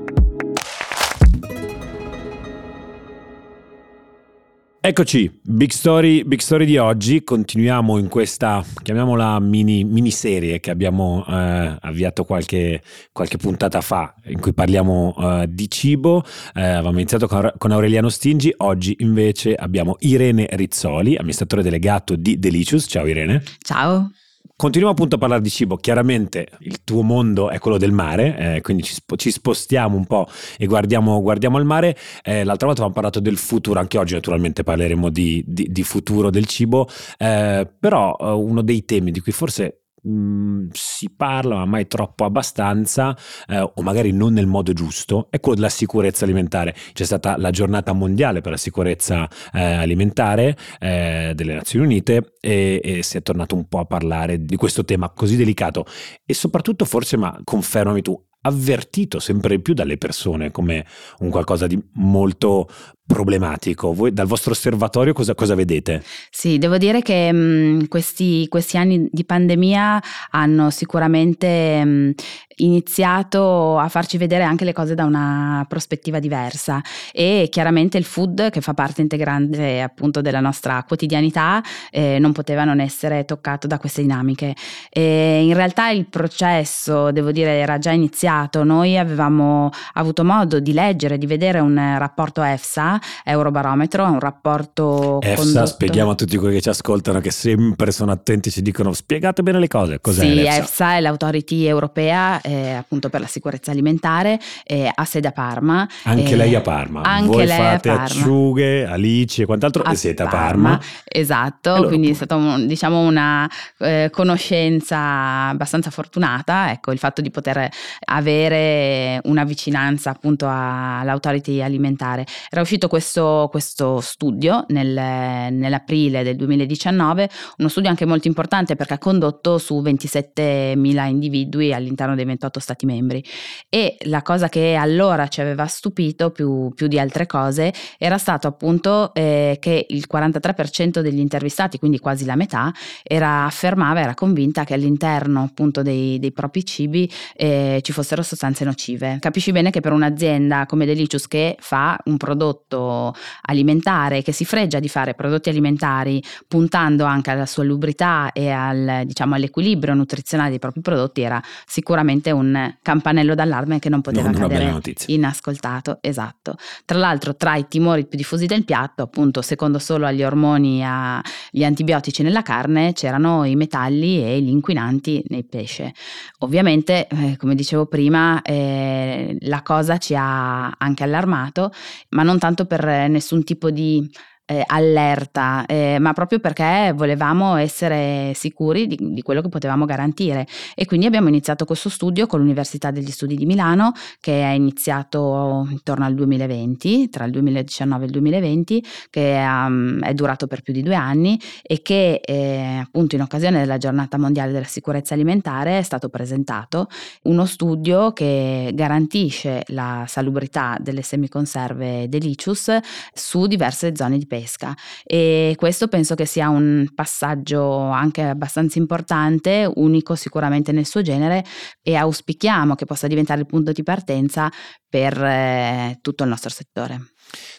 Eccoci, 4.86 5.40
big 5.42 5.70
story, 5.70 6.22
big 6.22 6.38
story, 6.38 6.64
di 6.64 6.78
oggi, 6.78 7.24
continuiamo 7.24 7.98
in 7.98 8.06
questa, 8.06 8.64
chiamiamola 8.84 9.40
mini, 9.40 9.82
miniserie 9.82 10.60
che 10.60 10.70
abbiamo 10.70 11.24
eh, 11.28 11.76
avviato 11.80 12.22
qualche, 12.22 12.80
qualche, 13.10 13.36
puntata 13.36 13.80
fa 13.80 14.14
in 14.26 14.38
cui 14.38 14.54
parliamo 14.54 15.16
eh, 15.18 15.46
di 15.48 15.68
cibo, 15.68 16.22
eh, 16.54 16.62
avevamo 16.62 16.98
iniziato 16.98 17.26
con, 17.26 17.72
Aureliano 17.72 18.08
Stingi, 18.08 18.54
oggi 18.58 18.94
invece 19.00 19.56
abbiamo 19.56 19.96
Irene 19.98 20.46
Rizzoli, 20.52 21.16
amministratore 21.16 21.64
delegato 21.64 22.14
di 22.14 22.38
Delicious, 22.38 22.86
ciao 22.88 23.08
Irene. 23.08 23.42
Ciao. 23.58 24.12
Continuiamo 24.58 24.94
appunto 24.94 25.16
a 25.16 25.18
parlare 25.18 25.42
di 25.42 25.50
cibo, 25.50 25.76
chiaramente 25.76 26.48
il 26.60 26.82
tuo 26.82 27.02
mondo 27.02 27.50
è 27.50 27.58
quello 27.58 27.76
del 27.76 27.92
mare, 27.92 28.54
eh, 28.56 28.60
quindi 28.62 28.84
ci, 28.84 28.96
ci, 29.16 29.30
spostiamo 29.30 29.94
un 29.94 30.06
po' 30.06 30.26
e 30.56 30.64
guardiamo, 30.64 31.20
guardiamo 31.20 31.58
al 31.58 31.66
mare. 31.66 31.94
Eh, 32.22 32.42
l'altra 32.42 32.66
volta 32.66 32.80
avevamo 32.80 32.94
parlato 32.94 33.20
del 33.20 33.36
futuro, 33.36 33.78
anche 33.78 33.98
oggi 33.98 34.14
naturalmente 34.14 34.62
parleremo 34.62 35.10
di, 35.10 35.44
di, 35.46 35.66
di 35.70 35.82
futuro 35.82 36.30
del 36.30 36.46
cibo, 36.46 36.88
eh, 37.18 37.70
però 37.78 38.16
eh, 38.18 38.30
uno 38.30 38.62
dei 38.62 38.86
temi 38.86 39.10
di 39.10 39.20
cui 39.20 39.32
forse 39.32 39.82
mh, 40.06 40.10
mhmm, 40.10 40.68
si 40.72 41.10
parla, 41.10 41.56
ma 41.56 41.64
mai 41.64 41.86
troppo 41.86 42.24
abbastanza, 42.24 43.16
eh, 43.48 43.60
o 43.60 43.82
magari 43.82 44.12
non 44.12 44.32
nel 44.32 44.46
modo 44.46 44.72
giusto, 44.72 45.28
è 45.30 45.40
quello 45.40 45.56
della 45.56 45.68
sicurezza 45.68 46.24
alimentare. 46.24 46.74
C'è 46.92 47.04
stata 47.04 47.36
la 47.36 47.50
giornata 47.50 47.92
mondiale 47.92 48.40
per 48.40 48.52
la 48.52 48.56
sicurezza 48.56 49.28
eh, 49.52 49.62
alimentare 49.62 50.56
eh, 50.78 51.32
delle 51.34 51.54
Nazioni 51.54 51.84
Unite 51.86 52.34
e, 52.40 52.80
e, 52.82 53.02
si 53.02 53.16
è 53.16 53.22
tornato 53.22 53.54
un 53.54 53.66
po' 53.68 53.80
a 53.80 53.84
parlare 53.84 54.44
di 54.44 54.56
questo 54.56 54.84
tema 54.84 55.10
così 55.10 55.36
delicato 55.36 55.84
e 56.24 56.34
soprattutto 56.34 56.84
forse, 56.84 57.16
ma 57.16 57.38
confermami 57.44 58.02
tu, 58.02 58.20
avvertito 58.46 59.18
sempre 59.18 59.58
più 59.58 59.74
dalle 59.74 59.98
persone 59.98 60.50
come 60.50 60.86
un 61.18 61.30
qualcosa 61.30 61.66
di 61.66 61.78
molto 61.94 62.68
problematico. 63.06 63.92
Voi 63.92 64.12
dal 64.12 64.26
vostro 64.26 64.50
osservatorio 64.50 65.12
cosa, 65.12 65.34
cosa 65.34 65.54
vedete? 65.54 66.02
Sì, 66.30 66.58
devo 66.58 66.76
dire 66.76 67.02
che 67.02 67.32
mh, 67.32 67.36
mm, 67.36 67.84
questi, 67.88 68.48
questi, 68.48 68.76
anni 68.76 69.08
di 69.10 69.24
pandemia 69.24 70.02
hanno 70.30 70.70
sicuramente 70.70 71.84
mh, 71.84 71.88
mm, 71.88 72.10
iniziato 72.56 73.78
a 73.78 73.88
farci 73.88 74.16
vedere 74.16 74.42
anche 74.42 74.64
le 74.64 74.72
cose 74.72 74.94
da 74.94 75.04
una 75.04 75.64
prospettiva 75.68 76.18
diversa 76.18 76.82
e 77.12 77.48
chiaramente 77.50 77.98
il 77.98 78.04
food 78.04 78.50
che 78.50 78.60
fa 78.60 78.74
parte 78.74 79.02
integrante 79.02 79.80
appunto 79.80 80.20
della 80.20 80.40
nostra 80.40 80.82
quotidianità 80.84 81.62
eh, 81.90 82.18
non 82.18 82.32
poteva 82.32 82.64
non 82.64 82.80
essere 82.80 83.24
toccato 83.24 83.66
da 83.66 83.78
queste 83.78 84.02
dinamiche. 84.02 84.54
E 84.90 85.44
in 85.44 85.54
realtà 85.54 85.90
il 85.90 86.06
processo, 86.06 87.12
devo 87.12 87.30
dire, 87.30 87.58
era 87.58 87.78
già 87.78 87.92
iniziato. 87.92 88.64
Noi 88.64 88.98
avevamo 88.98 89.70
avuto 89.94 90.24
modo 90.24 90.58
di 90.58 90.72
leggere, 90.72 91.18
di 91.18 91.26
vedere 91.26 91.60
un 91.60 91.76
rapporto 91.98 92.42
EFSA 92.42 92.95
Eurobarometro, 93.24 94.04
è 94.04 94.08
un 94.08 94.20
rapporto 94.20 95.20
EFSA, 95.20 95.42
condotto... 95.42 95.66
spieghiamo 95.66 96.10
a 96.10 96.14
tutti 96.14 96.36
quelli 96.36 96.54
che 96.54 96.60
ci 96.60 96.68
ascoltano 96.68 97.20
che 97.20 97.30
sempre 97.30 97.92
sono 97.92 98.12
attenti 98.12 98.50
ci 98.50 98.62
dicono 98.62 98.92
spiegate 98.92 99.42
bene 99.42 99.58
le 99.58 99.68
cose, 99.68 100.00
cos'è 100.00 100.20
sì, 100.20 100.34
l'EFSA? 100.34 100.56
EFSA 100.56 100.96
è 100.96 101.00
l'autority 101.00 101.66
europea 101.66 102.40
eh, 102.40 102.72
appunto 102.72 103.08
per 103.08 103.20
la 103.20 103.26
sicurezza 103.26 103.70
alimentare, 103.70 104.38
eh, 104.64 104.90
ha 104.92 105.04
sede 105.04 105.28
a 105.28 105.32
Parma. 105.32 105.88
Anche 106.04 106.32
eh, 106.32 106.36
lei 106.36 106.54
a 106.54 106.60
Parma, 106.60 107.02
anche 107.02 107.26
voi 107.26 107.46
lei 107.46 107.56
fate 107.56 107.90
a 107.90 107.96
Parma. 107.96 108.04
acciughe, 108.04 108.86
alici 108.86 109.42
e 109.42 109.46
quant'altro 109.46 109.82
a 109.82 109.92
e 109.92 109.96
siete 109.96 110.22
a 110.22 110.28
Parma. 110.28 110.80
Esatto, 111.04 111.72
allora, 111.72 111.88
quindi 111.88 112.10
è 112.10 112.14
stata 112.14 112.36
diciamo 112.58 113.00
una 113.00 113.48
eh, 113.78 114.10
conoscenza 114.12 115.48
abbastanza 115.48 115.90
fortunata, 115.90 116.70
ecco 116.70 116.92
il 116.92 116.98
fatto 116.98 117.20
di 117.20 117.30
poter 117.30 117.68
avere 118.06 119.20
una 119.24 119.44
vicinanza 119.44 120.10
appunto 120.10 120.46
all'autority 120.48 121.62
alimentare. 121.62 122.26
Era 122.50 122.60
uscito 122.60 122.85
uscito 122.86 122.88
questo, 122.88 123.48
questo 123.50 124.00
studio 124.00 124.64
nel, 124.68 125.52
nell'aprile 125.52 126.22
del 126.22 126.36
2019, 126.36 127.28
uno 127.58 127.68
studio 127.68 127.90
anche 127.90 128.06
molto 128.06 128.28
importante 128.28 128.76
perché 128.76 128.94
ha 128.94 128.98
condotto 128.98 129.58
su 129.58 129.80
27.000 129.80 131.08
individui 131.08 131.72
all'interno 131.72 132.14
dei 132.14 132.24
28 132.24 132.60
Stati 132.60 132.86
membri 132.86 133.22
e 133.68 133.96
la 134.04 134.22
cosa 134.22 134.48
che 134.48 134.74
allora 134.74 135.28
ci 135.28 135.40
aveva 135.40 135.66
stupito 135.66 136.30
più, 136.30 136.72
più 136.74 136.86
di 136.86 136.98
altre 136.98 137.26
cose 137.26 137.72
era 137.98 138.18
stato 138.18 138.46
appunto 138.46 139.12
eh, 139.14 139.58
che 139.60 139.86
il 139.88 140.06
43% 140.10 141.00
degli 141.00 141.18
intervistati, 141.18 141.78
quindi 141.78 141.98
quasi 141.98 142.24
la 142.24 142.36
metà, 142.36 142.72
era, 143.02 143.44
affermava, 143.44 144.00
era 144.00 144.14
convinta 144.14 144.64
che 144.64 144.74
all'interno 144.74 145.42
appunto 145.42 145.82
dei, 145.82 146.18
dei 146.18 146.32
propri 146.32 146.64
cibi 146.64 147.10
eh, 147.34 147.80
ci 147.82 147.92
fossero 147.92 148.22
sostanze 148.22 148.64
nocive. 148.64 149.18
Capisci 149.20 149.52
bene 149.52 149.70
che 149.70 149.80
per 149.80 149.92
un'azienda 149.92 150.66
come 150.66 150.86
Delicious 150.86 151.28
che 151.28 151.56
fa 151.58 151.98
un 152.04 152.16
prodotto 152.16 152.75
prodotto 152.76 153.14
alimentare 153.42 154.22
che 154.22 154.32
si 154.32 154.44
freggia 154.44 154.78
di 154.78 154.88
fare 154.88 155.14
prodotti 155.14 155.48
alimentari 155.48 156.22
puntando 156.46 157.04
anche 157.04 157.30
alla 157.30 157.46
sua 157.46 157.64
lubrità 157.64 158.32
e 158.32 158.50
al, 158.50 159.02
diciamo, 159.04 159.34
all'equilibrio 159.34 159.94
nutrizionale 159.94 160.50
dei 160.50 160.58
propri 160.58 160.80
prodotti 160.82 161.22
era 161.22 161.42
sicuramente 161.66 162.30
un 162.30 162.76
campanello 162.82 163.34
d'allarme 163.34 163.78
che 163.78 163.88
non 163.88 164.00
poteva 164.00 164.30
non 164.30 164.40
cadere 164.40 164.80
inascoltato. 165.06 165.98
Esatto. 166.00 166.56
Tra 166.84 166.98
l'altro 166.98 167.34
tra 167.36 167.56
i 167.56 167.66
timori 167.68 168.06
più 168.06 168.18
diffusi 168.18 168.46
del 168.46 168.64
piatto, 168.64 169.02
appunto 169.02 169.42
secondo 169.42 169.78
solo 169.78 170.06
agli 170.06 170.22
ormoni 170.22 170.80
e 170.80 170.84
agli 170.84 171.64
antibiotici 171.64 172.22
nella 172.22 172.42
carne, 172.42 172.92
c'erano 172.92 173.44
i 173.44 173.56
metalli 173.56 174.22
e 174.22 174.40
gli 174.40 174.50
inquinanti 174.50 175.24
nel 175.28 175.46
pesce. 175.46 175.94
Ovviamente, 176.40 177.06
eh, 177.06 177.36
come 177.36 177.54
dicevo 177.54 177.86
prima, 177.86 178.42
eh, 178.42 179.36
la 179.40 179.62
cosa 179.62 179.98
ci 179.98 180.14
ha 180.14 180.70
anche 180.70 181.04
allarmato, 181.04 181.72
ma 182.10 182.22
non 182.22 182.38
tanto 182.38 182.65
per 182.66 183.08
nessun 183.08 183.44
tipo 183.44 183.70
di 183.70 184.08
eh, 184.46 184.62
allerta, 184.64 185.66
eh, 185.66 185.98
ma 185.98 186.12
proprio 186.12 186.38
perché 186.38 186.92
volevamo 186.94 187.56
essere 187.56 188.32
sicuri 188.34 188.86
di, 188.86 188.96
di, 189.00 189.22
quello 189.22 189.42
che 189.42 189.48
potevamo 189.48 189.84
garantire. 189.84 190.46
E 190.74 190.86
quindi 190.86 191.06
abbiamo 191.06 191.28
iniziato 191.28 191.64
questo 191.64 191.88
studio 191.88 192.26
con 192.26 192.38
l'Università 192.40 192.90
degli 192.92 193.10
Studi 193.10 193.34
di 193.34 193.44
Milano, 193.44 193.92
che 194.20 194.42
è 194.42 194.52
iniziato 194.52 195.66
intorno 195.70 196.04
al 196.04 196.14
2020, 196.14 197.08
tra 197.08 197.24
il 197.24 197.32
2019 197.32 198.02
e 198.02 198.06
il 198.06 198.12
2020, 198.12 198.84
che 199.10 199.44
um, 199.44 200.00
è 200.00 200.14
durato 200.14 200.46
per 200.46 200.62
più 200.62 200.72
di 200.72 200.82
due 200.82 200.94
anni 200.94 201.38
e 201.62 201.82
che 201.82 202.20
eh, 202.24 202.78
appunto 202.80 203.16
in 203.16 203.22
occasione 203.22 203.58
della 203.58 203.78
giornata 203.78 204.16
mondiale 204.16 204.52
della 204.52 204.64
sicurezza 204.64 205.14
alimentare 205.14 205.78
è 205.78 205.82
stato 205.82 206.08
presentato 206.08 206.88
uno 207.22 207.46
studio 207.46 208.12
che 208.12 208.70
garantisce 208.74 209.64
la 209.68 210.04
salubrità 210.06 210.76
delle 210.80 211.02
semiconserve 211.02 212.08
delicious 212.08 212.78
su 213.12 213.46
diverse 213.46 213.94
zone 213.96 214.18
di 214.18 214.26
pesca 214.26 214.35
pesca 214.36 214.74
e 215.04 215.54
questo 215.56 215.88
penso 215.88 216.14
che 216.14 216.26
sia 216.26 216.48
un 216.48 216.88
passaggio 216.94 217.78
anche 217.78 218.22
abbastanza 218.22 218.78
importante, 218.78 219.70
unico 219.76 220.14
sicuramente 220.14 220.72
nel 220.72 220.86
suo 220.86 221.00
genere 221.00 221.44
e 221.82 221.94
auspichiamo 221.94 222.74
che 222.74 222.84
possa 222.84 223.06
diventare 223.06 223.40
il 223.40 223.46
punto 223.46 223.72
di 223.72 223.82
partenza 223.82 224.50
per 224.88 225.20
eh, 225.22 225.98
tutto 226.02 226.22
il 226.24 226.28
nostro 226.28 226.50
settore. 226.50 227.12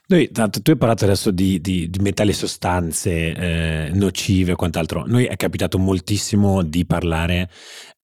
Noi, 0.07 0.29
tanto, 0.31 0.62
tu 0.62 0.72
hai 0.72 0.77
parlato 0.77 1.03
adesso 1.03 1.31
di, 1.31 1.60
di, 1.60 1.89
di 1.89 2.00
metalli 2.00 2.31
e 2.31 2.34
sostanze 2.34 3.12
eh, 3.12 3.91
nocive 3.93 4.53
e 4.53 4.55
quant'altro. 4.55 5.03
Noi 5.05 5.25
è 5.25 5.36
capitato 5.36 5.77
moltissimo 5.77 6.63
di 6.63 6.86
parlare 6.86 7.50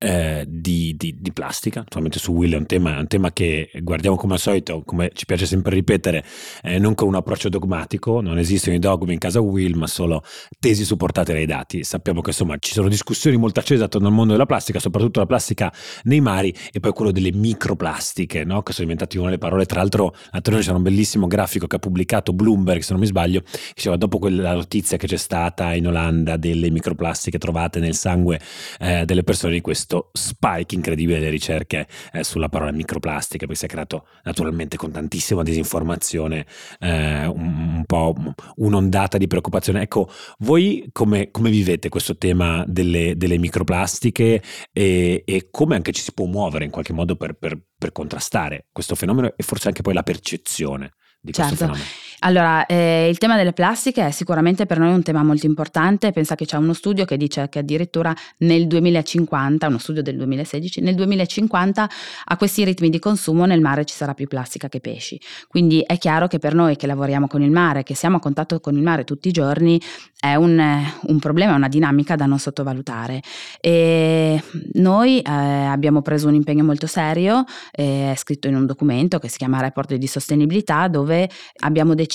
eh, 0.03 0.43
di, 0.45 0.95
di, 0.97 1.15
di, 1.17 1.31
plastica. 1.31 1.79
Naturalmente 1.79 2.19
su 2.19 2.33
Will 2.33 2.53
è 2.53 2.57
un, 2.57 2.65
tema, 2.65 2.99
un 2.99 3.07
tema, 3.07 3.31
che 3.31 3.71
guardiamo 3.81 4.17
come 4.17 4.33
al 4.33 4.39
solito, 4.39 4.83
come 4.83 5.11
ci 5.13 5.25
piace 5.25 5.45
sempre 5.45 5.73
ripetere, 5.73 6.25
eh, 6.61 6.77
non 6.77 6.93
con 6.93 7.07
un 7.07 7.15
approccio 7.15 7.47
dogmatico, 7.47 8.19
non 8.19 8.37
esistono 8.37 8.75
i 8.75 8.79
dogmi 8.79 9.13
in 9.13 9.19
casa 9.19 9.39
Will, 9.39 9.75
ma 9.75 9.87
solo 9.87 10.21
tesi 10.59 10.83
supportate 10.83 11.31
dai 11.31 11.45
dati. 11.45 11.85
Sappiamo 11.85 12.19
che 12.19 12.31
insomma 12.31 12.57
ci 12.59 12.73
sono 12.73 12.89
discussioni 12.89 13.37
molto 13.37 13.61
accese 13.61 13.83
attorno 13.83 14.07
al 14.07 14.13
mondo 14.13 14.33
della 14.33 14.45
plastica, 14.45 14.79
soprattutto 14.79 15.21
la 15.21 15.25
plastica 15.25 15.71
nei 16.03 16.19
mari 16.19 16.53
e 16.73 16.81
poi 16.81 16.91
quello 16.91 17.11
delle 17.11 17.31
microplastiche, 17.31 18.43
no? 18.43 18.61
che 18.61 18.73
sono 18.73 18.87
diventate 18.87 19.17
una 19.17 19.27
delle 19.27 19.39
parole. 19.39 19.65
Tra 19.65 19.79
l'altro, 19.79 20.13
l'altro 20.31 20.57
c'era 20.57 20.75
un 20.75 20.83
bellissimo 20.83 21.27
grafico 21.27 21.65
che 21.65 21.77
ha 21.77 21.79
pubblicato 21.79 22.33
Bloomberg, 22.33 22.81
se 22.81 22.91
non 22.91 22.99
mi 22.99 23.07
sbaglio, 23.07 23.39
che 23.39 23.73
diceva 23.75 23.95
dopo 23.95 24.19
quella 24.19 24.53
notizia 24.53 24.97
che 24.97 25.07
c'è 25.07 25.17
stata 25.17 25.73
in 25.73 25.87
Olanda 25.87 26.35
delle 26.35 26.69
microplastiche 26.69 27.37
trovate 27.37 27.79
nel 27.79 27.95
sangue 27.95 28.41
eh, 28.79 29.05
delle 29.05 29.23
persone 29.23 29.53
di 29.53 29.61
questo 29.61 29.92
questo 29.93 30.09
spike 30.13 30.75
incredibile 30.75 31.19
delle 31.19 31.29
ricerche 31.29 31.87
eh, 32.11 32.23
sulla 32.23 32.49
parola 32.49 32.71
microplastica, 32.71 33.45
poi 33.45 33.55
si 33.55 33.65
è 33.65 33.67
creato 33.67 34.07
naturalmente 34.23 34.77
con 34.77 34.91
tantissima 34.91 35.43
disinformazione 35.43 36.45
eh, 36.79 37.25
un, 37.27 37.75
un, 37.75 37.83
po' 37.85 38.15
un'ondata 38.55 39.17
di 39.17 39.27
preoccupazione. 39.27 39.83
Ecco, 39.83 40.09
voi 40.39 40.89
come, 40.91 41.29
come 41.29 41.51
vivete 41.51 41.89
questo 41.89 42.17
tema 42.17 42.63
delle, 42.67 43.15
delle 43.15 43.37
microplastiche 43.37 44.41
e, 44.71 45.23
e, 45.25 45.47
come 45.51 45.75
anche 45.75 45.91
ci 45.91 46.01
si 46.01 46.13
può 46.13 46.25
muovere 46.25 46.65
in 46.65 46.71
qualche 46.71 46.93
modo 46.93 47.15
per, 47.15 47.33
per, 47.33 47.59
per 47.77 47.91
contrastare 47.91 48.67
questo 48.71 48.95
fenomeno 48.95 49.33
e 49.35 49.43
forse 49.43 49.67
anche 49.67 49.81
poi 49.81 49.93
la 49.93 50.03
percezione 50.03 50.93
di 51.21 51.31
certo. 51.31 51.55
questo 51.55 51.65
fenomeno? 51.65 51.89
Allora, 52.25 52.65
eh, 52.67 53.09
il 53.09 53.17
tema 53.17 53.35
delle 53.35 53.51
plastiche 53.51 54.07
è 54.07 54.11
sicuramente 54.11 54.65
per 54.65 54.79
noi 54.79 54.93
un 54.93 55.03
tema 55.03 55.23
molto 55.23 55.45
importante. 55.45 56.13
Pensa 56.13 56.35
che 56.35 56.45
c'è 56.45 56.55
uno 56.55 56.71
studio 56.71 57.03
che 57.03 57.17
dice 57.17 57.49
che 57.49 57.59
addirittura 57.59 58.15
nel 58.37 58.65
2050, 58.65 59.67
uno 59.67 59.77
studio 59.77 60.01
del 60.01 60.15
2016, 60.15 60.79
nel 60.79 60.95
2050 60.95 61.89
a 62.23 62.37
questi 62.37 62.63
ritmi 62.63 62.89
di 62.89 62.99
consumo 62.99 63.45
nel 63.45 63.59
mare 63.59 63.83
ci 63.83 63.93
sarà 63.93 64.13
più 64.13 64.27
plastica 64.27 64.69
che 64.69 64.79
pesci. 64.79 65.19
Quindi 65.49 65.81
è 65.81 65.97
chiaro 65.97 66.27
che 66.27 66.39
per 66.39 66.53
noi 66.55 66.77
che 66.77 66.87
lavoriamo 66.87 67.27
con 67.27 67.41
il 67.41 67.51
mare, 67.51 67.83
che 67.83 67.93
siamo 67.93 68.15
a 68.15 68.19
contatto 68.21 68.61
con 68.61 68.77
il 68.77 68.83
mare 68.83 69.03
tutti 69.03 69.27
i 69.27 69.31
giorni, 69.31 69.81
è 70.17 70.35
un, 70.35 70.57
un 71.01 71.19
problema, 71.19 71.55
una 71.55 71.67
dinamica 71.67 72.15
da 72.15 72.25
non 72.25 72.39
sottovalutare. 72.39 73.21
E 73.59 74.41
noi 74.75 75.19
eh, 75.19 75.29
abbiamo 75.29 76.01
preso 76.01 76.29
un 76.29 76.35
impegno 76.35 76.63
molto 76.63 76.87
serio, 76.87 77.43
eh, 77.73 78.13
è 78.13 78.15
scritto 78.15 78.47
in 78.47 78.55
un 78.55 78.65
documento 78.65 79.19
che 79.19 79.27
si 79.27 79.37
chiama 79.37 79.59
Report 79.59 79.95
di 79.95 80.07
sostenibilità, 80.07 80.87
dove 80.87 81.29
abbiamo 81.59 81.93
deciso 81.93 82.11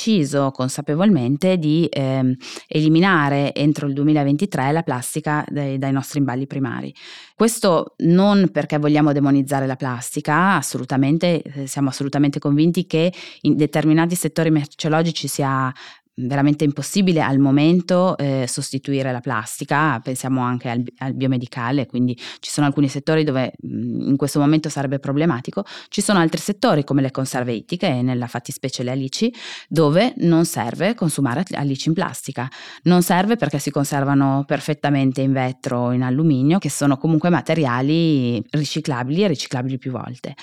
consapevolmente 0.53 1.59
di 1.59 1.87
eh, 1.87 2.37
eliminare 2.67 3.55
entro 3.55 3.87
il 3.87 3.95
2023 3.95 4.73
la 4.73 4.83
plastica 4.83 5.45
dai, 5.49 5.79
dai 5.79 5.93
nostri 5.93 6.19
imballi 6.19 6.47
primari. 6.47 6.95
Questo 7.35 7.95
non 7.99 8.51
perché 8.51 8.79
vogliamo 8.79 9.13
demonizzare 9.13 9.67
la 9.67 9.77
plastica, 9.77 10.57
assolutamente, 10.57 11.41
eh, 11.43 11.67
siamo 11.67 11.89
assolutamente 11.89 12.39
convinti 12.41 12.87
che 12.87 13.13
in 13.43 13.57
determinati 13.57 14.17
settori 14.17 14.51
merceologici 14.51 15.29
sia 15.29 15.73
veramente 16.27 16.65
impossibile 16.65 17.23
al 17.23 17.39
momento 17.39 18.17
eh, 18.17 18.47
sostituire 18.49 19.13
la 19.13 19.21
plastica, 19.21 20.01
pensiamo 20.03 20.43
anche 20.43 20.69
al, 20.69 20.85
al, 20.99 21.15
biomedicale, 21.15 21.87
quindi 21.87 22.19
ci 22.41 22.51
sono 22.51 22.67
alcuni 22.67 22.89
settori 22.89 23.25
dove 23.25 23.53
mh, 23.61 24.09
in 24.11 24.17
questo 24.17 24.41
momento 24.41 24.69
sarebbe 24.69 24.99
problematico, 24.99 25.65
ci 25.89 26.01
sono 26.01 26.19
altri 26.19 26.41
settori 26.41 26.85
come 26.85 27.03
le 27.03 27.11
conserve 27.11 27.53
ittiche, 27.53 28.03
nella 28.03 28.27
fattispecie 28.27 28.83
le 28.83 28.91
alici, 28.91 29.33
dove 29.69 30.15
non 30.19 30.45
serve 30.45 30.95
consumare 30.95 31.45
alici 31.53 31.89
in 31.89 31.95
plastica, 31.95 32.49
non 32.85 33.03
serve 33.03 33.37
perché 33.37 33.59
si 33.59 33.71
conservano 33.71 34.45
perfettamente 34.47 35.21
in 35.21 35.33
vetro 35.33 35.79
o 35.79 35.93
in 35.93 36.03
alluminio, 36.03 36.59
che 36.59 36.71
sono 36.71 36.97
comunque 36.97 37.31
materiali 37.31 38.43
riciclabili 38.51 39.23
e 39.23 39.29
riciclabili 39.29 39.79
più 39.79 39.93
volte. 39.93 40.35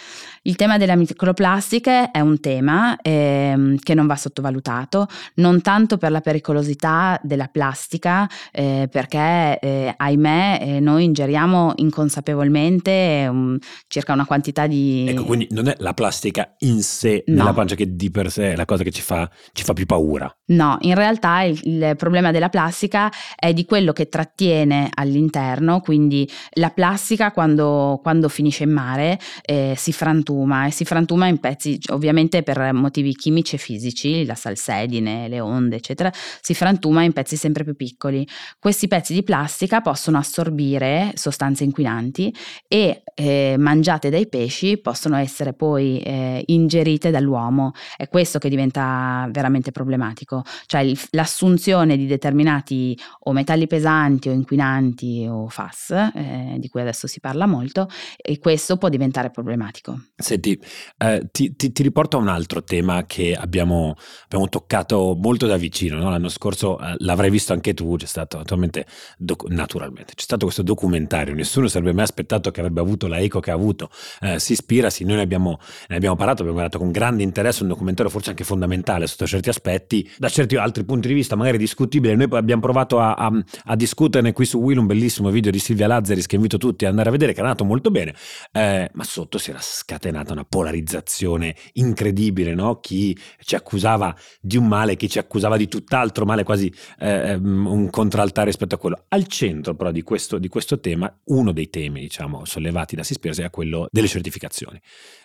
Il 0.43 0.55
tema 0.55 0.77
delle 0.77 0.95
microplastiche 0.95 2.11
è 2.11 2.19
un 2.19 2.39
tema 2.39 2.95
eh, 3.01 3.75
che 3.81 3.93
non 3.93 4.07
va 4.07 4.15
sottovalutato, 4.15 5.07
non 5.35 5.61
tanto 5.65 5.97
per 5.97 6.11
la 6.11 6.21
pericolosità 6.21 7.19
della 7.23 7.47
plastica, 7.47 8.29
eh, 8.51 8.87
perché 8.91 9.57
eh, 9.59 9.91
ahimè 9.97 10.59
eh, 10.61 10.79
noi 10.79 11.05
ingeriamo 11.05 11.73
inconsapevolmente 11.77 13.25
um, 13.27 13.57
circa 13.87 14.13
una 14.13 14.27
quantità 14.27 14.67
di... 14.67 15.07
Ecco, 15.09 15.23
quindi 15.23 15.47
non 15.49 15.67
è 15.67 15.75
la 15.79 15.95
plastica 15.95 16.53
in 16.59 16.83
sé 16.83 17.23
no. 17.25 17.37
nella 17.37 17.53
pancia 17.53 17.73
che 17.73 17.95
di 17.95 18.11
per 18.11 18.29
sé 18.29 18.51
è 18.51 18.55
la 18.55 18.65
cosa 18.65 18.83
che 18.83 18.91
ci 18.91 19.01
fa, 19.01 19.27
ci 19.53 19.63
fa 19.63 19.73
più 19.73 19.87
paura. 19.87 20.31
No, 20.49 20.77
in 20.81 20.93
realtà 20.93 21.41
il, 21.41 21.59
il, 21.63 21.95
problema 21.97 22.29
della 22.29 22.49
plastica 22.49 23.11
è 23.35 23.51
di 23.51 23.65
quello 23.65 23.91
che 23.91 24.07
trattiene 24.07 24.89
all'interno, 24.93 25.79
quindi 25.79 26.29
la 26.57 26.69
plastica 26.69 27.31
quando, 27.31 27.99
quando 28.03 28.29
finisce 28.29 28.65
in 28.65 28.71
mare 28.71 29.19
eh, 29.41 29.73
si 29.75 29.91
frantuma 29.91 30.67
e 30.67 30.71
si 30.71 30.85
frantuma 30.85 31.25
in 31.25 31.39
pezzi 31.39 31.79
ovviamente 31.87 32.43
per 32.43 32.71
motivi 32.71 33.15
chimici 33.15 33.55
e 33.55 33.57
fisici, 33.57 34.25
la 34.25 34.35
salsedine, 34.35 35.27
le 35.27 35.39
onde 35.39 35.53
onde, 35.55 35.77
eccetera, 35.77 36.11
si 36.13 36.53
frantuma 36.53 37.03
in 37.03 37.13
pezzi 37.13 37.35
sempre 37.35 37.63
più 37.63 37.75
piccoli. 37.75 38.27
Questi 38.59 38.87
pezzi 38.87 39.13
di 39.13 39.23
plastica 39.23 39.81
possono 39.81 40.17
assorbire 40.17 41.11
sostanze 41.15 41.63
inquinanti 41.63 42.33
e 42.67 43.03
eh, 43.15 43.55
mangiate 43.57 44.09
dai 44.09 44.27
pesci 44.27 44.77
possono 44.77 45.15
essere 45.17 45.53
poi 45.53 45.99
eh, 45.99 46.43
ingerite 46.47 47.11
dall'uomo. 47.11 47.71
È 47.95 48.07
questo 48.07 48.39
che 48.39 48.49
diventa 48.49 49.27
veramente 49.31 49.71
problematico, 49.71 50.43
cioè 50.65 50.81
il, 50.81 50.99
l'assunzione 51.11 51.97
di 51.97 52.05
determinati 52.05 52.97
o 53.23 53.31
metalli 53.31 53.67
pesanti 53.67 54.29
o 54.29 54.31
inquinanti 54.31 55.27
o 55.29 55.47
FAS, 55.47 55.91
eh, 55.91 56.55
di 56.57 56.67
cui 56.69 56.81
adesso 56.81 57.07
si 57.07 57.19
parla 57.19 57.45
molto, 57.45 57.87
e 58.15 58.39
questo 58.39 58.77
può 58.77 58.89
diventare 58.89 59.31
problematico. 59.31 59.99
Senti, 60.15 60.59
eh, 60.97 61.27
ti, 61.31 61.55
ti, 61.55 61.71
ti, 61.71 61.83
riporto 61.83 62.17
a 62.17 62.19
un 62.21 62.29
altro 62.29 62.63
tema 62.63 63.05
che 63.05 63.33
abbiamo, 63.33 63.95
abbiamo 64.23 64.47
toccato 64.47 65.17
molto 65.19 65.34
molto 65.35 65.47
da 65.47 65.57
vicino. 65.57 65.97
No? 65.97 66.09
L'anno 66.09 66.29
scorso 66.29 66.79
eh, 66.79 66.95
l'avrai 66.99 67.29
visto 67.29 67.51
anche 67.51 67.73
tu, 67.73 67.95
c'è 67.97 68.05
stato 68.05 68.37
naturalmente, 68.37 68.85
doc- 69.17 69.49
naturalmente, 69.49 70.13
c'è 70.15 70.23
stato 70.23 70.45
questo 70.45 70.63
documentario. 70.63 71.33
Nessuno 71.33 71.67
si 71.67 71.77
avrebbe 71.77 71.95
mai 71.95 72.05
aspettato 72.05 72.51
che 72.51 72.61
avrebbe 72.61 72.79
avuto 72.79 73.07
la 73.07 73.19
eco 73.19 73.39
che 73.41 73.51
ha 73.51 73.53
avuto. 73.53 73.89
Eh, 74.21 74.39
si 74.39 74.53
ispira, 74.53 74.89
sì, 74.89 75.03
noi 75.03 75.17
ne 75.17 75.21
abbiamo, 75.21 75.59
ne 75.89 75.95
abbiamo 75.95 76.15
parlato, 76.15 76.41
abbiamo 76.41 76.57
guardato 76.57 76.81
con 76.81 76.91
grande 76.91 77.23
interesse 77.23 77.63
un 77.63 77.69
documentario 77.69 78.09
forse 78.11 78.29
anche 78.29 78.43
fondamentale 78.45 79.07
sotto 79.07 79.27
certi 79.27 79.49
aspetti, 79.49 80.09
da 80.17 80.29
certi 80.29 80.55
altri 80.55 80.85
punti 80.85 81.09
di 81.09 81.13
vista 81.13 81.35
magari 81.35 81.57
discutibile. 81.57 82.15
Noi 82.15 82.27
abbiamo 82.31 82.61
provato 82.61 82.99
a, 82.99 83.13
a, 83.13 83.31
a 83.65 83.75
discuterne 83.75 84.31
qui 84.31 84.45
su 84.45 84.59
Will 84.59 84.77
un 84.77 84.85
bellissimo 84.85 85.29
video 85.29 85.51
di 85.51 85.59
Silvia 85.59 85.87
Lazzaris 85.87 86.25
che 86.25 86.35
invito 86.35 86.57
tutti 86.57 86.85
ad 86.85 86.91
andare 86.91 87.09
a 87.09 87.11
vedere, 87.11 87.33
che 87.33 87.39
è 87.39 87.43
andato 87.43 87.65
molto 87.65 87.91
bene, 87.91 88.15
eh, 88.53 88.89
ma 88.93 89.03
sotto 89.03 89.37
si 89.37 89.49
era 89.49 89.59
scatenata 89.61 90.31
una 90.31 90.45
polarizzazione 90.45 91.55
incredibile, 91.73 92.53
no? 92.53 92.79
Chi 92.79 93.17
ci 93.43 93.55
accusava 93.55 94.15
di 94.39 94.57
un 94.57 94.67
male, 94.67 94.95
chi 94.95 95.09
ci 95.09 95.19
accusava 95.19 95.24
accusava 95.25 95.57
di 95.57 95.67
tutt'altro 95.67 96.25
male, 96.25 96.43
quasi 96.43 96.73
eh, 96.99 97.31
ehm, 97.31 97.65
un 97.65 97.89
contraltare 97.89 98.47
rispetto 98.47 98.75
a 98.75 98.77
quello. 98.77 99.05
Al 99.09 99.27
centro 99.27 99.75
però 99.75 99.91
di 99.91 100.01
questo, 100.01 100.37
di 100.37 100.47
questo 100.47 100.79
tema, 100.79 101.13
uno 101.25 101.51
dei 101.51 101.69
temi 101.69 102.01
diciamo, 102.01 102.45
sollevati 102.45 102.95
da 102.95 103.03
Sispirsi 103.03 103.41
è 103.41 103.49
quello 103.49 103.87
delle 103.91 104.07
certificazioni. 104.07 104.79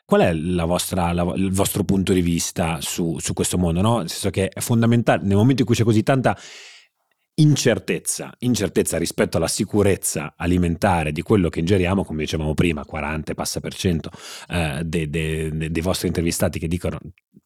Qual 0.04 0.22
è 0.22 0.32
la 0.32 0.64
vostra, 0.64 1.12
la, 1.12 1.22
il 1.36 1.52
vostro 1.52 1.84
punto 1.84 2.12
di 2.12 2.20
vista 2.20 2.80
su, 2.80 3.18
su 3.18 3.32
questo 3.32 3.58
mondo? 3.58 3.80
No? 3.80 3.98
Nel 3.98 4.08
senso 4.08 4.30
che 4.30 4.48
è 4.48 4.60
fondamentale, 4.60 5.22
nel 5.22 5.36
momento 5.36 5.62
in 5.62 5.66
cui 5.66 5.76
c'è 5.76 5.84
così 5.84 6.02
tanta 6.02 6.36
incertezza, 7.40 8.34
incertezza 8.38 8.98
rispetto 8.98 9.38
alla 9.38 9.48
sicurezza 9.48 10.34
alimentare 10.36 11.10
di 11.10 11.22
quello 11.22 11.48
che 11.48 11.60
ingeriamo, 11.60 12.04
come 12.04 12.20
dicevamo 12.20 12.54
prima, 12.54 12.84
40 12.84 13.34
passa 13.34 13.60
per 13.60 13.74
cento 13.74 14.10
eh, 14.48 14.82
dei, 14.84 15.08
dei, 15.08 15.70
dei 15.70 15.82
vostri 15.82 16.08
intervistati 16.08 16.58
che 16.58 16.68
dicono 16.68 16.98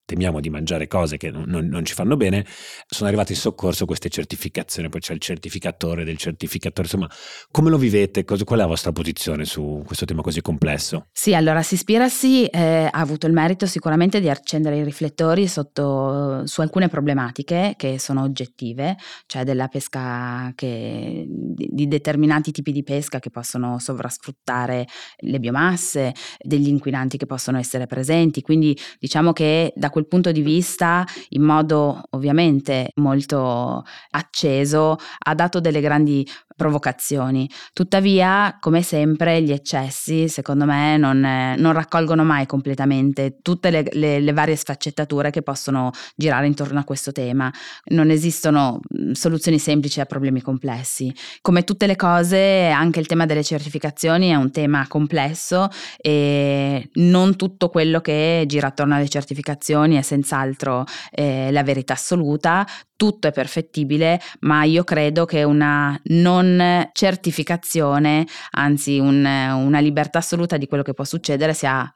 temiamo 0.05 0.41
di 0.41 0.51
mangiare 0.51 0.87
cose 0.87 1.17
che 1.17 1.31
non, 1.31 1.67
non, 1.67 1.85
ci 1.85 1.95
fanno 1.95 2.17
bene, 2.17 2.45
sono 2.87 3.09
arrivate 3.09 3.33
in 3.33 3.39
soccorso 3.39 3.87
queste 3.87 4.09
certificazioni, 4.09 4.89
poi 4.89 5.01
c'è 5.01 5.15
il 5.15 5.21
certificatore 5.21 6.05
del 6.05 6.19
certificatore, 6.19 6.87
insomma, 6.87 7.11
come 7.51 7.71
lo 7.71 7.79
vivete? 7.79 8.25
Qual 8.25 8.39
è 8.41 8.55
la 8.57 8.67
vostra 8.67 8.93
posizione 8.93 9.45
su 9.45 9.83
questo 9.85 10.05
tema 10.05 10.23
così 10.23 10.43
complesso? 10.43 11.07
Sì, 11.13 11.35
allora 11.35 11.63
Sispirasi 11.63 12.47
eh, 12.47 12.89
ha 12.91 13.01
avuto 13.01 13.27
il 13.27 13.33
merito 13.33 13.67
sicuramente 13.67 14.21
di 14.21 14.29
accendere 14.29 14.79
i 14.79 14.85
riflettori 14.85 15.49
sotto, 15.49 16.47
su 16.47 16.61
alcune 16.61 16.89
problematiche 16.89 17.75
che 17.77 17.99
sono 17.99 18.23
oggettive, 18.23 18.97
cioè 19.27 19.45
della 19.45 19.69
pesca 19.69 20.53
che, 20.55 21.25
di, 21.27 21.69
di 21.71 21.89
determinati 21.89 22.53
tipi 22.53 22.73
di 22.73 22.83
pesca 22.83 23.19
che 23.21 23.31
possono 23.31 23.79
sovrasfruttare 23.79 24.87
le 25.19 25.39
biomasse, 25.39 26.13
degli 26.41 26.69
inquinanti 26.69 27.17
che 27.17 27.27
possono 27.27 27.59
essere 27.59 27.87
presenti, 27.87 28.43
quindi 28.43 28.77
diciamo 28.99 29.33
che 29.33 29.73
da 29.75 29.91
quel 29.95 30.09
punto 30.09 30.33
di 30.33 30.43
vista, 30.43 31.07
in 31.31 31.43
modo 31.43 32.03
ovviamente 32.11 32.91
molto 32.97 33.85
acceso, 34.11 34.97
ha 35.19 35.35
dato 35.37 35.61
delle 35.61 35.81
grandi 35.81 36.27
provocazioni. 36.57 37.49
Tuttavia, 37.73 38.57
come 38.61 38.83
sempre, 38.83 39.43
gli 39.43 39.53
eccessi, 39.53 40.29
secondo 40.29 40.65
me, 40.65 40.97
non, 40.97 41.21
non 41.21 41.73
raccolgono 41.73 42.25
mai 42.25 42.47
completamente 42.47 43.39
tutte 43.43 43.71
le, 43.71 43.85
le, 43.93 44.21
le, 44.21 44.33
varie 44.33 44.57
sfaccettature 44.57 45.31
che 45.31 45.43
possono 45.43 45.91
girare 46.15 46.47
intorno 46.47 46.79
a 46.79 46.85
questo 46.85 47.13
tema. 47.13 47.53
Non 47.87 48.11
esistono 48.11 48.81
soluzioni 49.13 49.59
semplici 49.59 50.01
a 50.01 50.07
problemi 50.07 50.41
complessi. 50.41 51.13
Come 51.41 51.65
tutte 51.65 51.87
le 51.87 51.97
cose, 51.97 52.69
anche 52.69 53.01
il 53.01 53.07
tema 53.07 53.27
delle 53.27 53.43
certificazioni 53.43 54.29
è 54.31 54.35
un 54.35 54.51
tema 54.51 54.87
complesso 54.87 55.69
e 55.97 56.89
non 56.95 57.37
tutto 57.37 57.69
quello 57.69 58.01
che 58.01 58.45
gira 58.47 58.69
attorno 58.69 58.95
alle 58.95 59.09
certificazioni 59.09 59.97
è 59.97 60.03
senz'altro 60.03 60.85
eh, 61.11 61.51
la 61.51 61.63
verità 61.63 61.95
assoluta 61.95 62.67
tutto 62.97 63.27
è 63.27 63.33
perfettibile, 63.33 64.21
ma 64.41 64.63
io 64.65 64.85
credo 64.85 65.25
che 65.25 65.43
una 65.43 65.99
non 66.05 66.44
certificazione, 66.93 68.27
anzi 68.53 68.99
un, 68.99 69.25
una 69.25 69.81
libertà 69.81 70.19
assoluta 70.19 70.57
di 70.57 70.67
quello 70.67 70.85
che 70.85 70.95
può 70.95 71.05
succedere 71.05 71.53
sia 71.53 71.93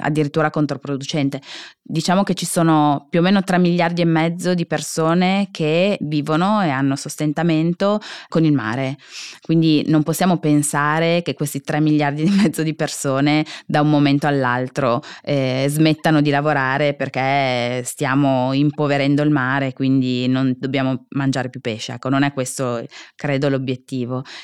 addirittura 0.00 0.50
controproducente. 0.50 1.40
Diciamo 1.82 2.22
che 2.22 2.34
ci 2.34 2.46
sono 2.46 3.06
più 3.10 3.20
o 3.20 3.22
meno 3.22 3.42
3 3.42 3.58
miliardi 3.58 4.02
e 4.02 4.04
mezzo 4.04 4.54
di 4.54 4.66
persone 4.66 5.48
che 5.50 5.96
vivono 6.02 6.62
e 6.62 6.68
hanno 6.68 6.96
sostentamento 6.96 7.98
con 8.28 8.44
il 8.44 8.52
mare, 8.52 8.96
quindi 9.40 9.82
non 9.86 10.02
possiamo 10.02 10.38
pensare 10.38 11.22
che 11.22 11.34
questi 11.34 11.60
3 11.60 11.80
miliardi 11.80 12.22
e 12.22 12.30
mezzo 12.30 12.62
di 12.62 12.74
persone 12.74 13.44
da 13.66 13.80
un 13.80 13.90
momento 13.90 14.26
all'altro 14.26 15.02
eh, 15.22 15.66
smettano 15.68 16.20
di 16.20 16.30
lavorare 16.30 16.94
perché 16.94 17.82
stiamo 17.84 18.52
impoverendo 18.52 19.22
il 19.22 19.30
mare, 19.30 19.72
quindi 19.72 20.28
non 20.28 20.42
non 20.42 20.56
dobbiamo 20.58 21.06
mangiare 21.10 21.48
più 21.48 21.60
pesce, 21.60 21.92
ecco, 21.92 22.08
non 22.08 22.22
è 22.22 22.32
questo 22.32 22.84
credo 23.14 23.48
l'obiettivo. 23.48 23.90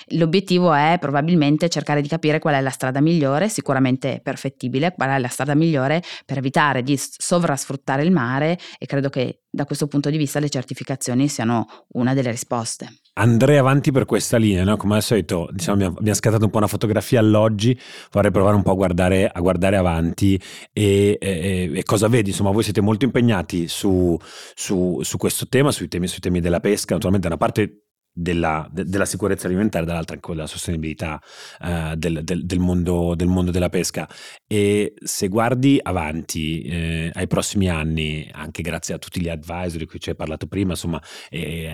L'obiettivo 0.09 0.75
è 0.75 0.99
probabilmente 1.01 1.69
cercare 1.69 2.03
di 2.03 2.09
capire 2.09 2.39
qual 2.39 2.55
è 2.55 2.61
la 2.61 2.71
strada 2.71 3.01
migliore, 3.01 3.49
sicuramente 3.49 4.21
perfettibile, 4.23 4.93
qual 4.95 5.11
è 5.11 5.19
la 5.19 5.29
strada 5.29 5.55
migliore 5.55 6.03
per 6.27 6.39
evitare 6.39 6.83
di 6.83 6.99
sovrasfruttare 6.99 8.03
il 8.03 8.13
mare 8.13 8.59
e 8.79 8.87
credo 8.87 9.09
che 9.09 9.41
da 9.51 9.65
questo 9.65 9.87
punto 9.87 10.11
di 10.11 10.19
vista 10.19 10.39
le 10.41 10.51
certificazioni 10.51 11.27
siano 11.29 11.67
una 11.93 12.15
delle 12.15 12.31
risposte. 12.31 13.01
Andrei 13.15 13.57
avanti 13.57 13.91
per 13.91 14.05
questa 14.05 14.37
linea, 14.37 14.63
no? 14.63 14.77
come 14.77 14.95
al 14.97 15.03
solito 15.03 15.49
diciamo, 15.51 15.87
abbiamo 15.87 16.15
scattato 16.15 16.45
un 16.45 16.51
po' 16.51 16.59
una 16.59 16.69
fotografia 16.69 17.19
all'oggi, 17.19 17.77
vorrei 18.13 18.31
provare 18.31 18.55
un 18.55 18.63
po' 18.63 18.71
a 18.71 18.75
guardare, 18.75 19.29
a 19.29 19.41
guardare 19.41 19.77
avanti 19.77 20.41
e, 20.73 21.19
e, 21.21 21.73
e, 21.75 21.83
cosa 21.83 22.07
vedi, 22.07 22.31
insomma 22.31 22.53
voi 22.53 22.63
siete 22.63 22.81
molto 22.81 23.05
impegnati 23.05 23.67
su, 23.67 24.17
su, 24.55 25.01
su 25.03 25.17
questo 25.17 25.49
tema, 25.49 25.73
sui 25.73 25.89
temi, 25.89 26.07
sui 26.07 26.21
temi 26.21 26.39
della 26.41 26.61
pesca, 26.61 26.95
naturalmente 26.95 27.29
da 27.29 27.35
una 27.35 27.45
parte 27.45 27.88
della, 28.19 28.69
de, 28.71 28.85
della, 28.85 29.05
sicurezza 29.05 29.47
alimentare, 29.47 29.85
dall'altra 29.85 30.17
anche 30.17 30.33
della 30.33 30.47
sostenibilità 30.47 31.21
uh, 31.61 31.95
del, 31.95 32.25
del, 32.25 32.45
del, 32.45 32.59
mondo, 32.59 33.15
del, 33.15 33.29
mondo, 33.29 33.51
della 33.51 33.69
pesca. 33.69 34.09
E 34.47 34.95
se 35.01 35.29
guardi 35.29 35.79
avanti 35.81 36.63
eh, 36.63 37.11
ai 37.15 37.27
prossimi 37.29 37.71
anni, 37.71 38.29
anche 38.33 38.63
grazie 38.63 38.95
a 38.95 38.99
tutti 38.99 39.21
gli 39.21 39.29
advisor 39.29 39.79
di 39.79 39.87
cui 39.87 40.01
ci 40.01 40.11
hai 40.11 40.17
parlato 40.17 40.47
prima, 40.47 40.71
insomma, 40.71 41.01
eh, 41.31 41.71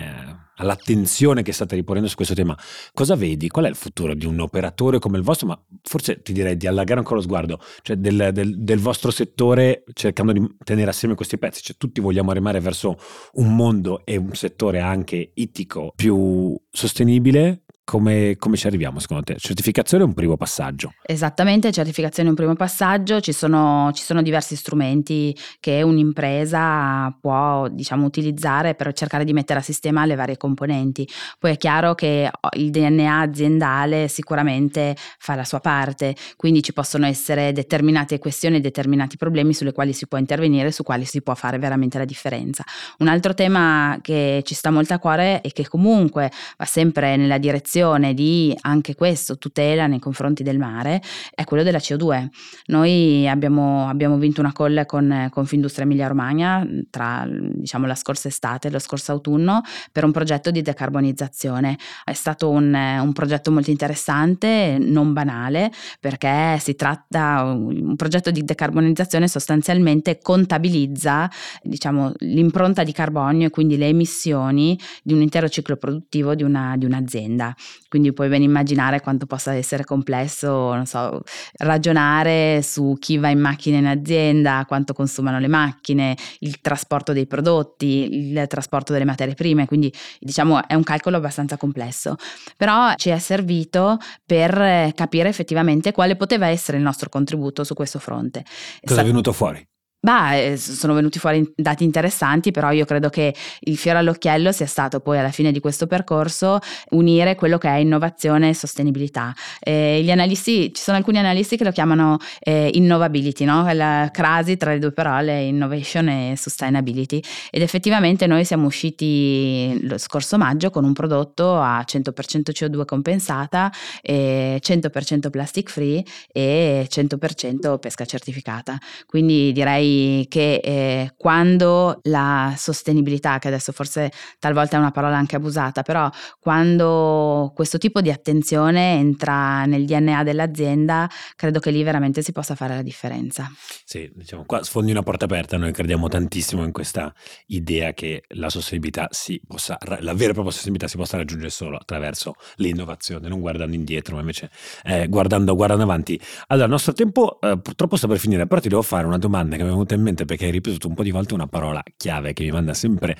all'attenzione 0.55 1.43
che 1.43 1.51
state 1.51 1.75
riponendo 1.75 2.07
su 2.07 2.15
questo 2.15 2.33
tema, 2.33 2.57
cosa 2.93 3.15
vedi? 3.15 3.49
Qual 3.49 3.65
è 3.65 3.69
il 3.69 3.75
futuro 3.75 4.13
di 4.13 4.25
un 4.25 4.39
operatore 4.39 4.99
come 4.99 5.17
il 5.17 5.23
vostro? 5.23 5.47
Ma 5.47 5.61
forse 5.83 6.21
ti 6.21 6.33
direi 6.33 6.57
di 6.57 6.67
allargare 6.67 6.99
ancora 6.99 7.17
lo 7.17 7.21
sguardo, 7.21 7.59
cioè 7.81 7.95
del, 7.97 8.29
del, 8.31 8.63
del 8.63 8.79
vostro 8.79 9.11
settore 9.11 9.83
cercando 9.93 10.31
di 10.31 10.55
tenere 10.63 10.89
assieme 10.89 11.15
questi 11.15 11.37
pezzi, 11.37 11.61
cioè 11.61 11.75
tutti 11.77 12.01
vogliamo 12.01 12.31
remare 12.31 12.59
verso 12.59 12.97
un 13.33 13.55
mondo 13.55 14.05
e 14.05 14.17
un 14.17 14.33
settore 14.33 14.79
anche 14.79 15.31
ittico 15.33 15.91
più 15.95 16.57
sostenibile 16.69 17.64
come, 17.85 18.35
come, 18.39 18.57
ci 18.57 18.65
arriviamo 18.65 18.99
secondo 18.99 19.23
te? 19.23 19.35
Certificazione 19.37 20.03
è 20.03 20.07
un 20.07 20.15
primo 20.15 20.35
passaggio. 20.35 20.95
Esattamente, 21.05 21.71
certificazione 21.71 22.27
è 22.27 22.31
un 22.31 22.35
primo 22.35 22.55
passaggio, 22.55 23.21
ci 23.21 23.31
sono, 23.31 23.91
ci 23.93 24.03
sono 24.03 24.23
diversi 24.23 24.55
strumenti 24.55 25.37
che 25.59 25.83
un'impresa 25.83 27.15
può 27.21 27.67
diciamo, 27.67 28.05
utilizzare 28.05 28.73
per 28.73 28.91
cercare 28.93 29.23
di 29.23 29.33
mettere 29.33 29.59
a 29.59 29.61
sistema 29.61 30.03
le 30.05 30.15
varie 30.15 30.35
componenti. 30.35 31.07
Poi 31.37 31.51
è 31.51 31.57
chiaro 31.57 31.93
che 31.93 32.29
il 32.53 32.71
DNA 32.71 33.19
aziendale 33.19 34.07
sicuramente 34.07 34.95
fa 35.19 35.35
la 35.35 35.43
sua 35.43 35.59
parte, 35.59 36.15
quindi 36.37 36.63
ci 36.63 36.73
possono 36.73 37.05
essere 37.05 37.51
determinate 37.51 38.17
questioni, 38.17 38.59
determinati 38.61 39.15
problemi 39.15 39.53
sulle 39.53 39.73
quali 39.73 39.93
si 39.93 40.07
può 40.07 40.17
intervenire, 40.17 40.71
su 40.71 40.81
quali 40.81 41.05
si 41.05 41.21
può 41.21 41.35
fare 41.35 41.59
veramente 41.59 41.99
la 41.99 42.05
differenza. 42.05 42.63
Un 42.97 43.09
altro 43.09 43.35
tema 43.35 43.99
che 44.01 44.41
ci 44.43 44.55
sta 44.55 44.71
molto 44.71 44.95
a 44.95 44.97
cuore 44.97 45.41
e 45.41 45.51
che 45.51 45.67
comunque 45.67 46.31
va 46.57 46.65
sempre 46.65 47.15
nella 47.15 47.37
direzione 47.37 47.73
direzione 47.75 48.13
di 48.13 48.55
anche 48.61 48.95
questo 48.95 49.37
tutela 49.37 49.87
nei 49.87 49.99
confronti 49.99 50.43
del 50.43 50.57
mare 50.57 51.01
è 51.33 51.43
quello 51.43 51.63
della 51.63 51.77
CO2. 51.79 52.27
Noi 52.67 53.27
abbiamo, 53.27 53.89
abbiamo 53.89 54.17
vinto 54.17 54.39
una 54.39 54.53
call 54.53 54.85
con 54.85 55.27
Confindustria 55.29 55.85
Emilia 55.85 56.07
Romagna 56.07 56.65
tra 56.89 57.27
diciamo, 57.27 57.85
la 57.85 57.95
scorsa 57.95 58.29
estate 58.29 58.69
e 58.69 58.71
lo 58.71 58.79
scorso 58.79 59.11
autunno 59.11 59.61
per 59.91 60.05
un 60.05 60.11
progetto 60.11 60.51
di 60.51 60.61
decarbonizzazione. 60.61 61.77
È 62.03 62.13
stato 62.13 62.49
un, 62.49 62.73
un 62.73 63.13
progetto 63.13 63.51
molto 63.51 63.71
interessante, 63.71 64.77
non 64.79 65.11
banale, 65.11 65.71
perché 65.99 66.57
si 66.59 66.75
tratta 66.75 67.43
un 67.43 67.95
progetto 67.95 68.31
di 68.31 68.43
decarbonizzazione 68.43 69.27
sostanzialmente 69.27 70.19
contabilizza 70.21 71.29
diciamo, 71.61 72.13
l'impronta 72.19 72.83
di 72.83 72.93
carbonio 72.93 73.47
e 73.47 73.49
quindi 73.49 73.77
le 73.77 73.87
emissioni 73.87 74.79
di 75.03 75.13
un 75.13 75.21
intero 75.21 75.49
ciclo 75.49 75.75
produttivo 75.75 76.35
di, 76.35 76.43
una, 76.43 76.75
di 76.77 76.85
un'azienda. 76.85 77.53
Quindi 77.87 78.11
puoi 78.13 78.27
ben 78.27 78.41
immaginare 78.41 78.99
quanto 78.99 79.25
possa 79.25 79.53
essere 79.53 79.85
complesso, 79.85 80.73
non 80.73 80.85
so, 80.85 81.21
ragionare 81.59 82.61
su 82.61 82.97
chi 82.99 83.17
va 83.17 83.29
in 83.29 83.39
macchina 83.39 83.77
in 83.77 83.85
azienda, 83.85 84.65
quanto 84.67 84.93
consumano 84.93 85.39
le 85.39 85.47
macchine, 85.47 86.17
il 86.39 86.59
trasporto 86.59 87.13
dei 87.13 87.25
prodotti, 87.25 88.09
il 88.11 88.45
trasporto 88.47 88.91
delle 88.91 89.05
materie 89.05 89.33
prime, 89.33 89.65
quindi 89.65 89.93
diciamo 90.19 90.67
è 90.67 90.73
un 90.73 90.83
calcolo 90.83 91.17
abbastanza 91.17 91.57
complesso. 91.57 92.15
Però 92.57 92.93
ci 92.95 93.09
è 93.09 93.19
servito 93.19 93.97
per 94.25 94.91
capire 94.93 95.29
effettivamente 95.29 95.91
quale 95.91 96.15
poteva 96.15 96.47
essere 96.47 96.77
il 96.77 96.83
nostro 96.83 97.09
contributo 97.09 97.63
su 97.63 97.73
questo 97.73 97.99
fronte. 97.99 98.43
Cosa 98.83 99.01
è 99.01 99.05
venuto 99.05 99.31
fuori? 99.31 99.65
Beh, 100.05 100.55
sono 100.57 100.93
venuti 100.93 101.17
fuori 101.17 101.51
dati 101.55 101.83
interessanti, 101.83 102.51
però 102.51 102.69
io 102.69 102.85
credo 102.85 103.09
che 103.09 103.33
il 103.61 103.75
fiore 103.75 103.97
all'occhiello 103.97 104.51
sia 104.51 104.67
stato 104.67 104.99
poi 104.99 105.17
alla 105.17 105.31
fine 105.31 105.51
di 105.51 105.59
questo 105.59 105.87
percorso 105.87 106.59
unire 106.91 107.33
quello 107.33 107.57
che 107.57 107.69
è 107.69 107.77
innovazione 107.77 108.49
e 108.49 108.53
sostenibilità. 108.53 109.33
Eh, 109.59 110.05
analisti, 110.11 110.71
ci 110.75 110.83
sono 110.83 110.97
alcuni 110.97 111.17
analisti 111.17 111.57
che 111.57 111.63
lo 111.63 111.71
chiamano 111.71 112.19
eh, 112.39 112.69
innovability, 112.73 113.45
no? 113.45 113.67
la 113.73 114.09
crasi 114.13 114.57
tra 114.57 114.73
le 114.73 114.77
due 114.77 114.91
parole 114.91 115.41
innovation 115.41 116.07
e 116.07 116.35
sustainability 116.37 117.19
ed 117.49 117.63
effettivamente 117.63 118.27
noi 118.27 118.45
siamo 118.45 118.67
usciti 118.67 119.87
lo 119.87 119.97
scorso 119.97 120.37
maggio 120.37 120.69
con 120.69 120.83
un 120.83 120.93
prodotto 120.93 121.59
a 121.59 121.83
100% 121.83 122.51
CO2 122.51 122.85
compensata, 122.85 123.71
eh, 124.03 124.59
100% 124.61 125.31
plastic 125.31 125.71
free 125.71 126.03
e 126.31 126.87
100% 126.87 127.79
pesca 127.79 128.05
certificata. 128.05 128.77
Quindi 129.07 129.51
direi 129.51 129.93
che 130.27 130.55
eh, 130.63 131.13
quando 131.17 131.99
la 132.03 132.53
sostenibilità, 132.57 133.39
che 133.39 133.47
adesso 133.47 133.71
forse 133.71 134.11
talvolta 134.39 134.77
è 134.77 134.79
una 134.79 134.91
parola 134.91 135.17
anche 135.17 135.35
abusata, 135.35 135.81
però 135.81 136.09
quando 136.39 137.51
questo 137.55 137.77
tipo 137.77 138.01
di 138.01 138.11
attenzione 138.11 138.93
entra 138.95 139.65
nel 139.65 139.85
DNA 139.85 140.23
dell'azienda, 140.23 141.09
credo 141.35 141.59
che 141.59 141.71
lì 141.71 141.83
veramente 141.83 142.21
si 142.21 142.31
possa 142.31 142.55
fare 142.55 142.75
la 142.75 142.81
differenza. 142.81 143.51
Sì, 143.83 144.11
diciamo, 144.13 144.45
qua 144.45 144.63
sfondi 144.63 144.91
una 144.91 145.03
porta 145.03 145.25
aperta, 145.25 145.57
noi 145.57 145.71
crediamo 145.71 146.07
tantissimo 146.07 146.63
in 146.63 146.71
questa 146.71 147.13
idea 147.47 147.93
che 147.93 148.23
la 148.29 148.49
sostenibilità 148.49 149.07
si 149.11 149.41
possa, 149.45 149.77
la 149.99 150.13
vera 150.13 150.31
e 150.31 150.33
propria 150.33 150.51
sostenibilità 150.51 150.87
si 150.87 150.97
possa 150.97 151.17
raggiungere 151.17 151.49
solo 151.49 151.77
attraverso 151.77 152.35
l'innovazione, 152.55 153.27
non 153.27 153.39
guardando 153.39 153.75
indietro, 153.75 154.15
ma 154.15 154.21
invece 154.21 154.49
eh, 154.83 155.07
guardando, 155.07 155.55
guardando, 155.55 155.83
avanti. 155.83 156.19
Allora, 156.47 156.65
il 156.65 156.71
nostro 156.71 156.93
tempo 156.93 157.39
eh, 157.41 157.59
purtroppo 157.59 157.95
sta 157.95 158.07
per 158.07 158.17
finire, 158.17 158.47
però 158.47 158.61
ti 158.61 158.69
devo 158.69 158.81
fare 158.81 159.05
una 159.05 159.17
domanda 159.17 159.55
che 159.55 159.63
è 159.63 159.65
venuta 159.85 159.93
in 159.93 160.01
mente 160.01 160.25
perché 160.25 160.45
hai 160.45 160.51
ripetuto 160.51 160.87
un 160.87 160.95
po' 160.95 161.03
di 161.03 161.11
volte 161.11 161.35
una 161.35 161.47
parola 161.47 161.81
chiave 161.95 162.33
che 162.33 162.43
mi 162.43 162.51
manda 162.51 162.73
sempre 162.73 163.15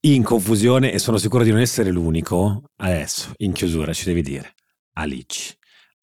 in 0.00 0.22
confusione 0.22 0.92
e 0.92 0.98
sono 0.98 1.16
sicuro 1.16 1.42
di 1.42 1.50
non 1.50 1.60
essere 1.60 1.90
l'unico. 1.90 2.70
Adesso, 2.76 3.32
in 3.38 3.52
chiusura, 3.52 3.92
ci 3.92 4.04
devi 4.04 4.22
dire 4.22 4.54
Alice. 4.92 5.56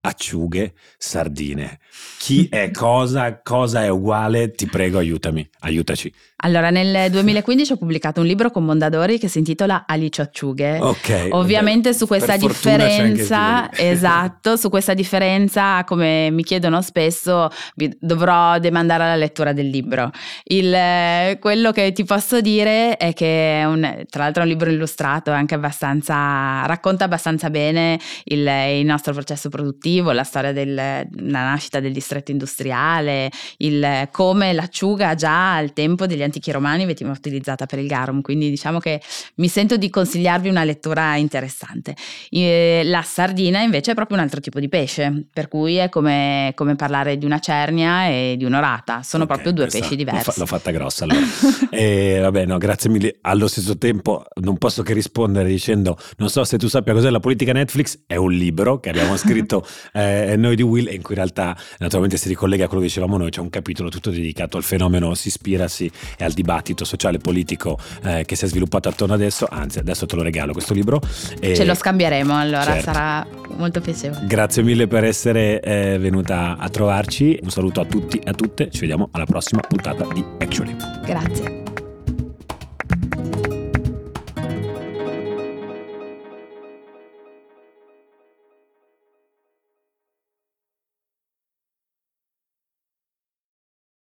Acciughe, 0.06 0.74
sardine. 0.98 1.80
Chi 2.18 2.48
è 2.50 2.72
cosa, 2.72 3.42
cosa 3.42 3.84
è 3.84 3.90
uguale, 3.90 4.52
ti 4.52 4.68
prego 4.68 4.98
aiutami, 4.98 5.48
aiutaci. 5.60 6.12
Allora, 6.46 6.72
nel 6.72 7.10
2015 7.10 7.72
ho 7.72 7.78
pubblicato 7.78 8.20
un 8.20 8.28
libro 8.28 8.52
con 8.52 8.66
Mondadori 8.66 9.18
che 9.18 9.30
si 9.30 9.38
intitola 9.38 9.86
Alice 9.88 10.22
Acciughe. 10.22 10.78
Ok. 10.82 11.28
Ovviamente 11.32 11.92
beh, 11.92 11.96
su 11.96 12.06
questa 12.06 12.36
differenza, 12.36 13.72
esatto, 13.72 14.58
su 14.58 14.70
questa 14.70 14.94
differenza, 14.94 15.86
come 15.86 16.32
mi 16.32 16.44
chiedono 16.44 16.82
spesso, 16.82 17.50
dovrò 17.98 18.60
demandare 18.60 19.04
alla 19.04 19.16
lettura 19.16 19.54
del 19.54 19.70
libro. 19.70 20.12
Il, 20.44 21.38
quello 21.40 21.72
che 21.72 21.94
ti 21.94 22.04
posso 22.04 22.42
dire 22.42 22.98
è 22.98 23.14
che, 23.14 23.62
è 23.62 23.64
un, 23.64 24.04
tra 24.10 24.24
l'altro 24.24 24.42
è 24.42 24.46
un 24.46 24.52
libro 24.52 24.70
illustrato, 24.70 25.32
anche 25.32 25.56
abbastanza, 25.56 26.66
racconta 26.66 27.06
abbastanza 27.06 27.50
bene 27.50 27.98
il, 28.26 28.46
il 28.46 28.86
nostro 28.86 29.14
processo 29.14 29.48
produttivo, 29.48 29.93
la 30.02 30.24
storia 30.24 30.52
della 30.52 31.06
nascita 31.12 31.80
del 31.80 31.92
distretto 31.94 32.32
industriale, 32.32 33.30
il, 33.58 34.08
come 34.12 34.54
l'acciuga 34.54 35.16
già 35.16 35.56
al 35.56 35.74
tempo 35.74 36.06
degli 36.06 36.24
antichi 36.24 36.52
romani 36.52 36.86
veniva 36.86 37.12
utilizzata 37.12 37.66
per 37.66 37.80
il 37.80 37.88
garum, 37.88 38.22
quindi 38.22 38.50
diciamo 38.50 38.80
che 38.80 39.02
mi 39.36 39.48
sento 39.48 39.78
di 39.78 39.90
consigliarvi 39.90 40.50
una 40.50 40.64
lettura 40.64 41.16
interessante. 41.16 41.96
La 42.32 43.02
sardina 43.04 43.62
invece 43.62 43.92
è 43.92 43.94
proprio 43.96 44.18
un 44.18 44.24
altro 44.24 44.40
tipo 44.40 44.60
di 44.60 44.70
pesce, 44.70 45.28
per 45.32 45.48
cui 45.48 45.76
è 45.76 45.90
come, 45.90 46.52
come 46.56 46.76
parlare 46.76 47.18
di 47.18 47.26
una 47.26 47.40
cernia 47.40 48.08
e 48.08 48.36
di 48.38 48.46
un'orata, 48.46 49.04
sono 49.04 49.24
okay, 49.24 49.36
proprio 49.36 49.54
due 49.54 49.68
pesci 49.68 49.96
diversi. 49.96 50.26
L'ho, 50.26 50.32
fa- 50.32 50.40
l'ho 50.40 50.46
fatta 50.46 50.72
grossa 50.72 51.04
allora. 51.04 51.26
e 51.72 52.20
vabbè, 52.22 52.46
no, 52.46 52.58
grazie 52.58 52.90
mille. 52.90 53.18
Allo 53.22 53.48
stesso 53.48 53.78
tempo 53.78 54.26
non 54.42 54.58
posso 54.58 54.84
che 54.84 54.94
rispondere 54.94 55.50
dicendo, 55.50 55.98
non 56.18 56.30
so 56.30 56.44
se 56.44 56.58
tu 56.58 56.68
sappia 56.68 56.94
cos'è 56.94 57.10
la 57.10 57.20
politica 57.20 57.54
Netflix, 57.54 58.00
è 58.08 58.16
un 58.16 58.32
libro 58.32 58.80
che 58.80 58.90
abbiamo 58.90 59.16
scritto 59.18 59.66
eh, 59.92 60.36
noi 60.38 60.56
di 60.56 60.62
Will 60.62 60.88
e 60.88 60.94
in 60.94 61.02
cui 61.02 61.16
in 61.16 61.22
realtà 61.22 61.56
naturalmente 61.80 62.18
si 62.18 62.28
ricollega 62.28 62.66
a 62.66 62.68
quello 62.68 62.82
che 62.82 62.88
dicevamo 62.88 63.18
noi, 63.18 63.30
c'è 63.30 63.42
un 63.42 63.50
capitolo 63.50 63.90
tutto 63.90 64.10
dedicato 64.10 64.58
al 64.58 64.64
fenomeno 64.64 65.14
si 65.14 65.28
ispirasi 65.28 65.92
e 66.18 66.24
al 66.24 66.32
dibattito 66.32 66.86
sociale 66.86 67.18
e 67.18 67.20
politico 67.20 67.78
eh, 68.04 68.24
che 68.26 68.36
si 68.36 68.46
è 68.46 68.48
sviluppato 68.48 68.90
attorno 68.90 69.14
adesso, 69.14 69.48
anzi 69.50 69.80
adesso 69.80 70.06
te 70.06 70.16
lo 70.16 70.24
regalo 70.24 70.54
questo 70.54 70.74
libro. 70.74 71.02
E... 71.40 71.56
Ce 71.56 71.66
lo 71.66 71.74
scambieremo 71.74 72.38
allora, 72.38 72.64
certo. 72.64 72.92
sarà 72.92 73.28
molto 73.58 73.82
piacevole. 73.82 74.26
Grazie 74.26 74.64
mille 74.64 74.88
per 74.88 75.04
essere 75.04 75.62
eh, 75.62 75.98
venuta 75.98 76.58
a 76.58 76.70
trovarci, 76.70 77.40
un 77.42 77.50
saluto 77.50 77.82
a 77.82 77.86
tutti 77.86 78.18
e 78.18 78.30
a 78.30 78.34
tutte, 78.34 78.70
ci 78.72 78.82
vediamo 78.82 79.10
alla 79.12 79.26
prossima 79.26 79.62
puntata 79.62 80.06
di 80.14 80.24
Actually. 80.40 80.76
Grazie. 81.06 81.63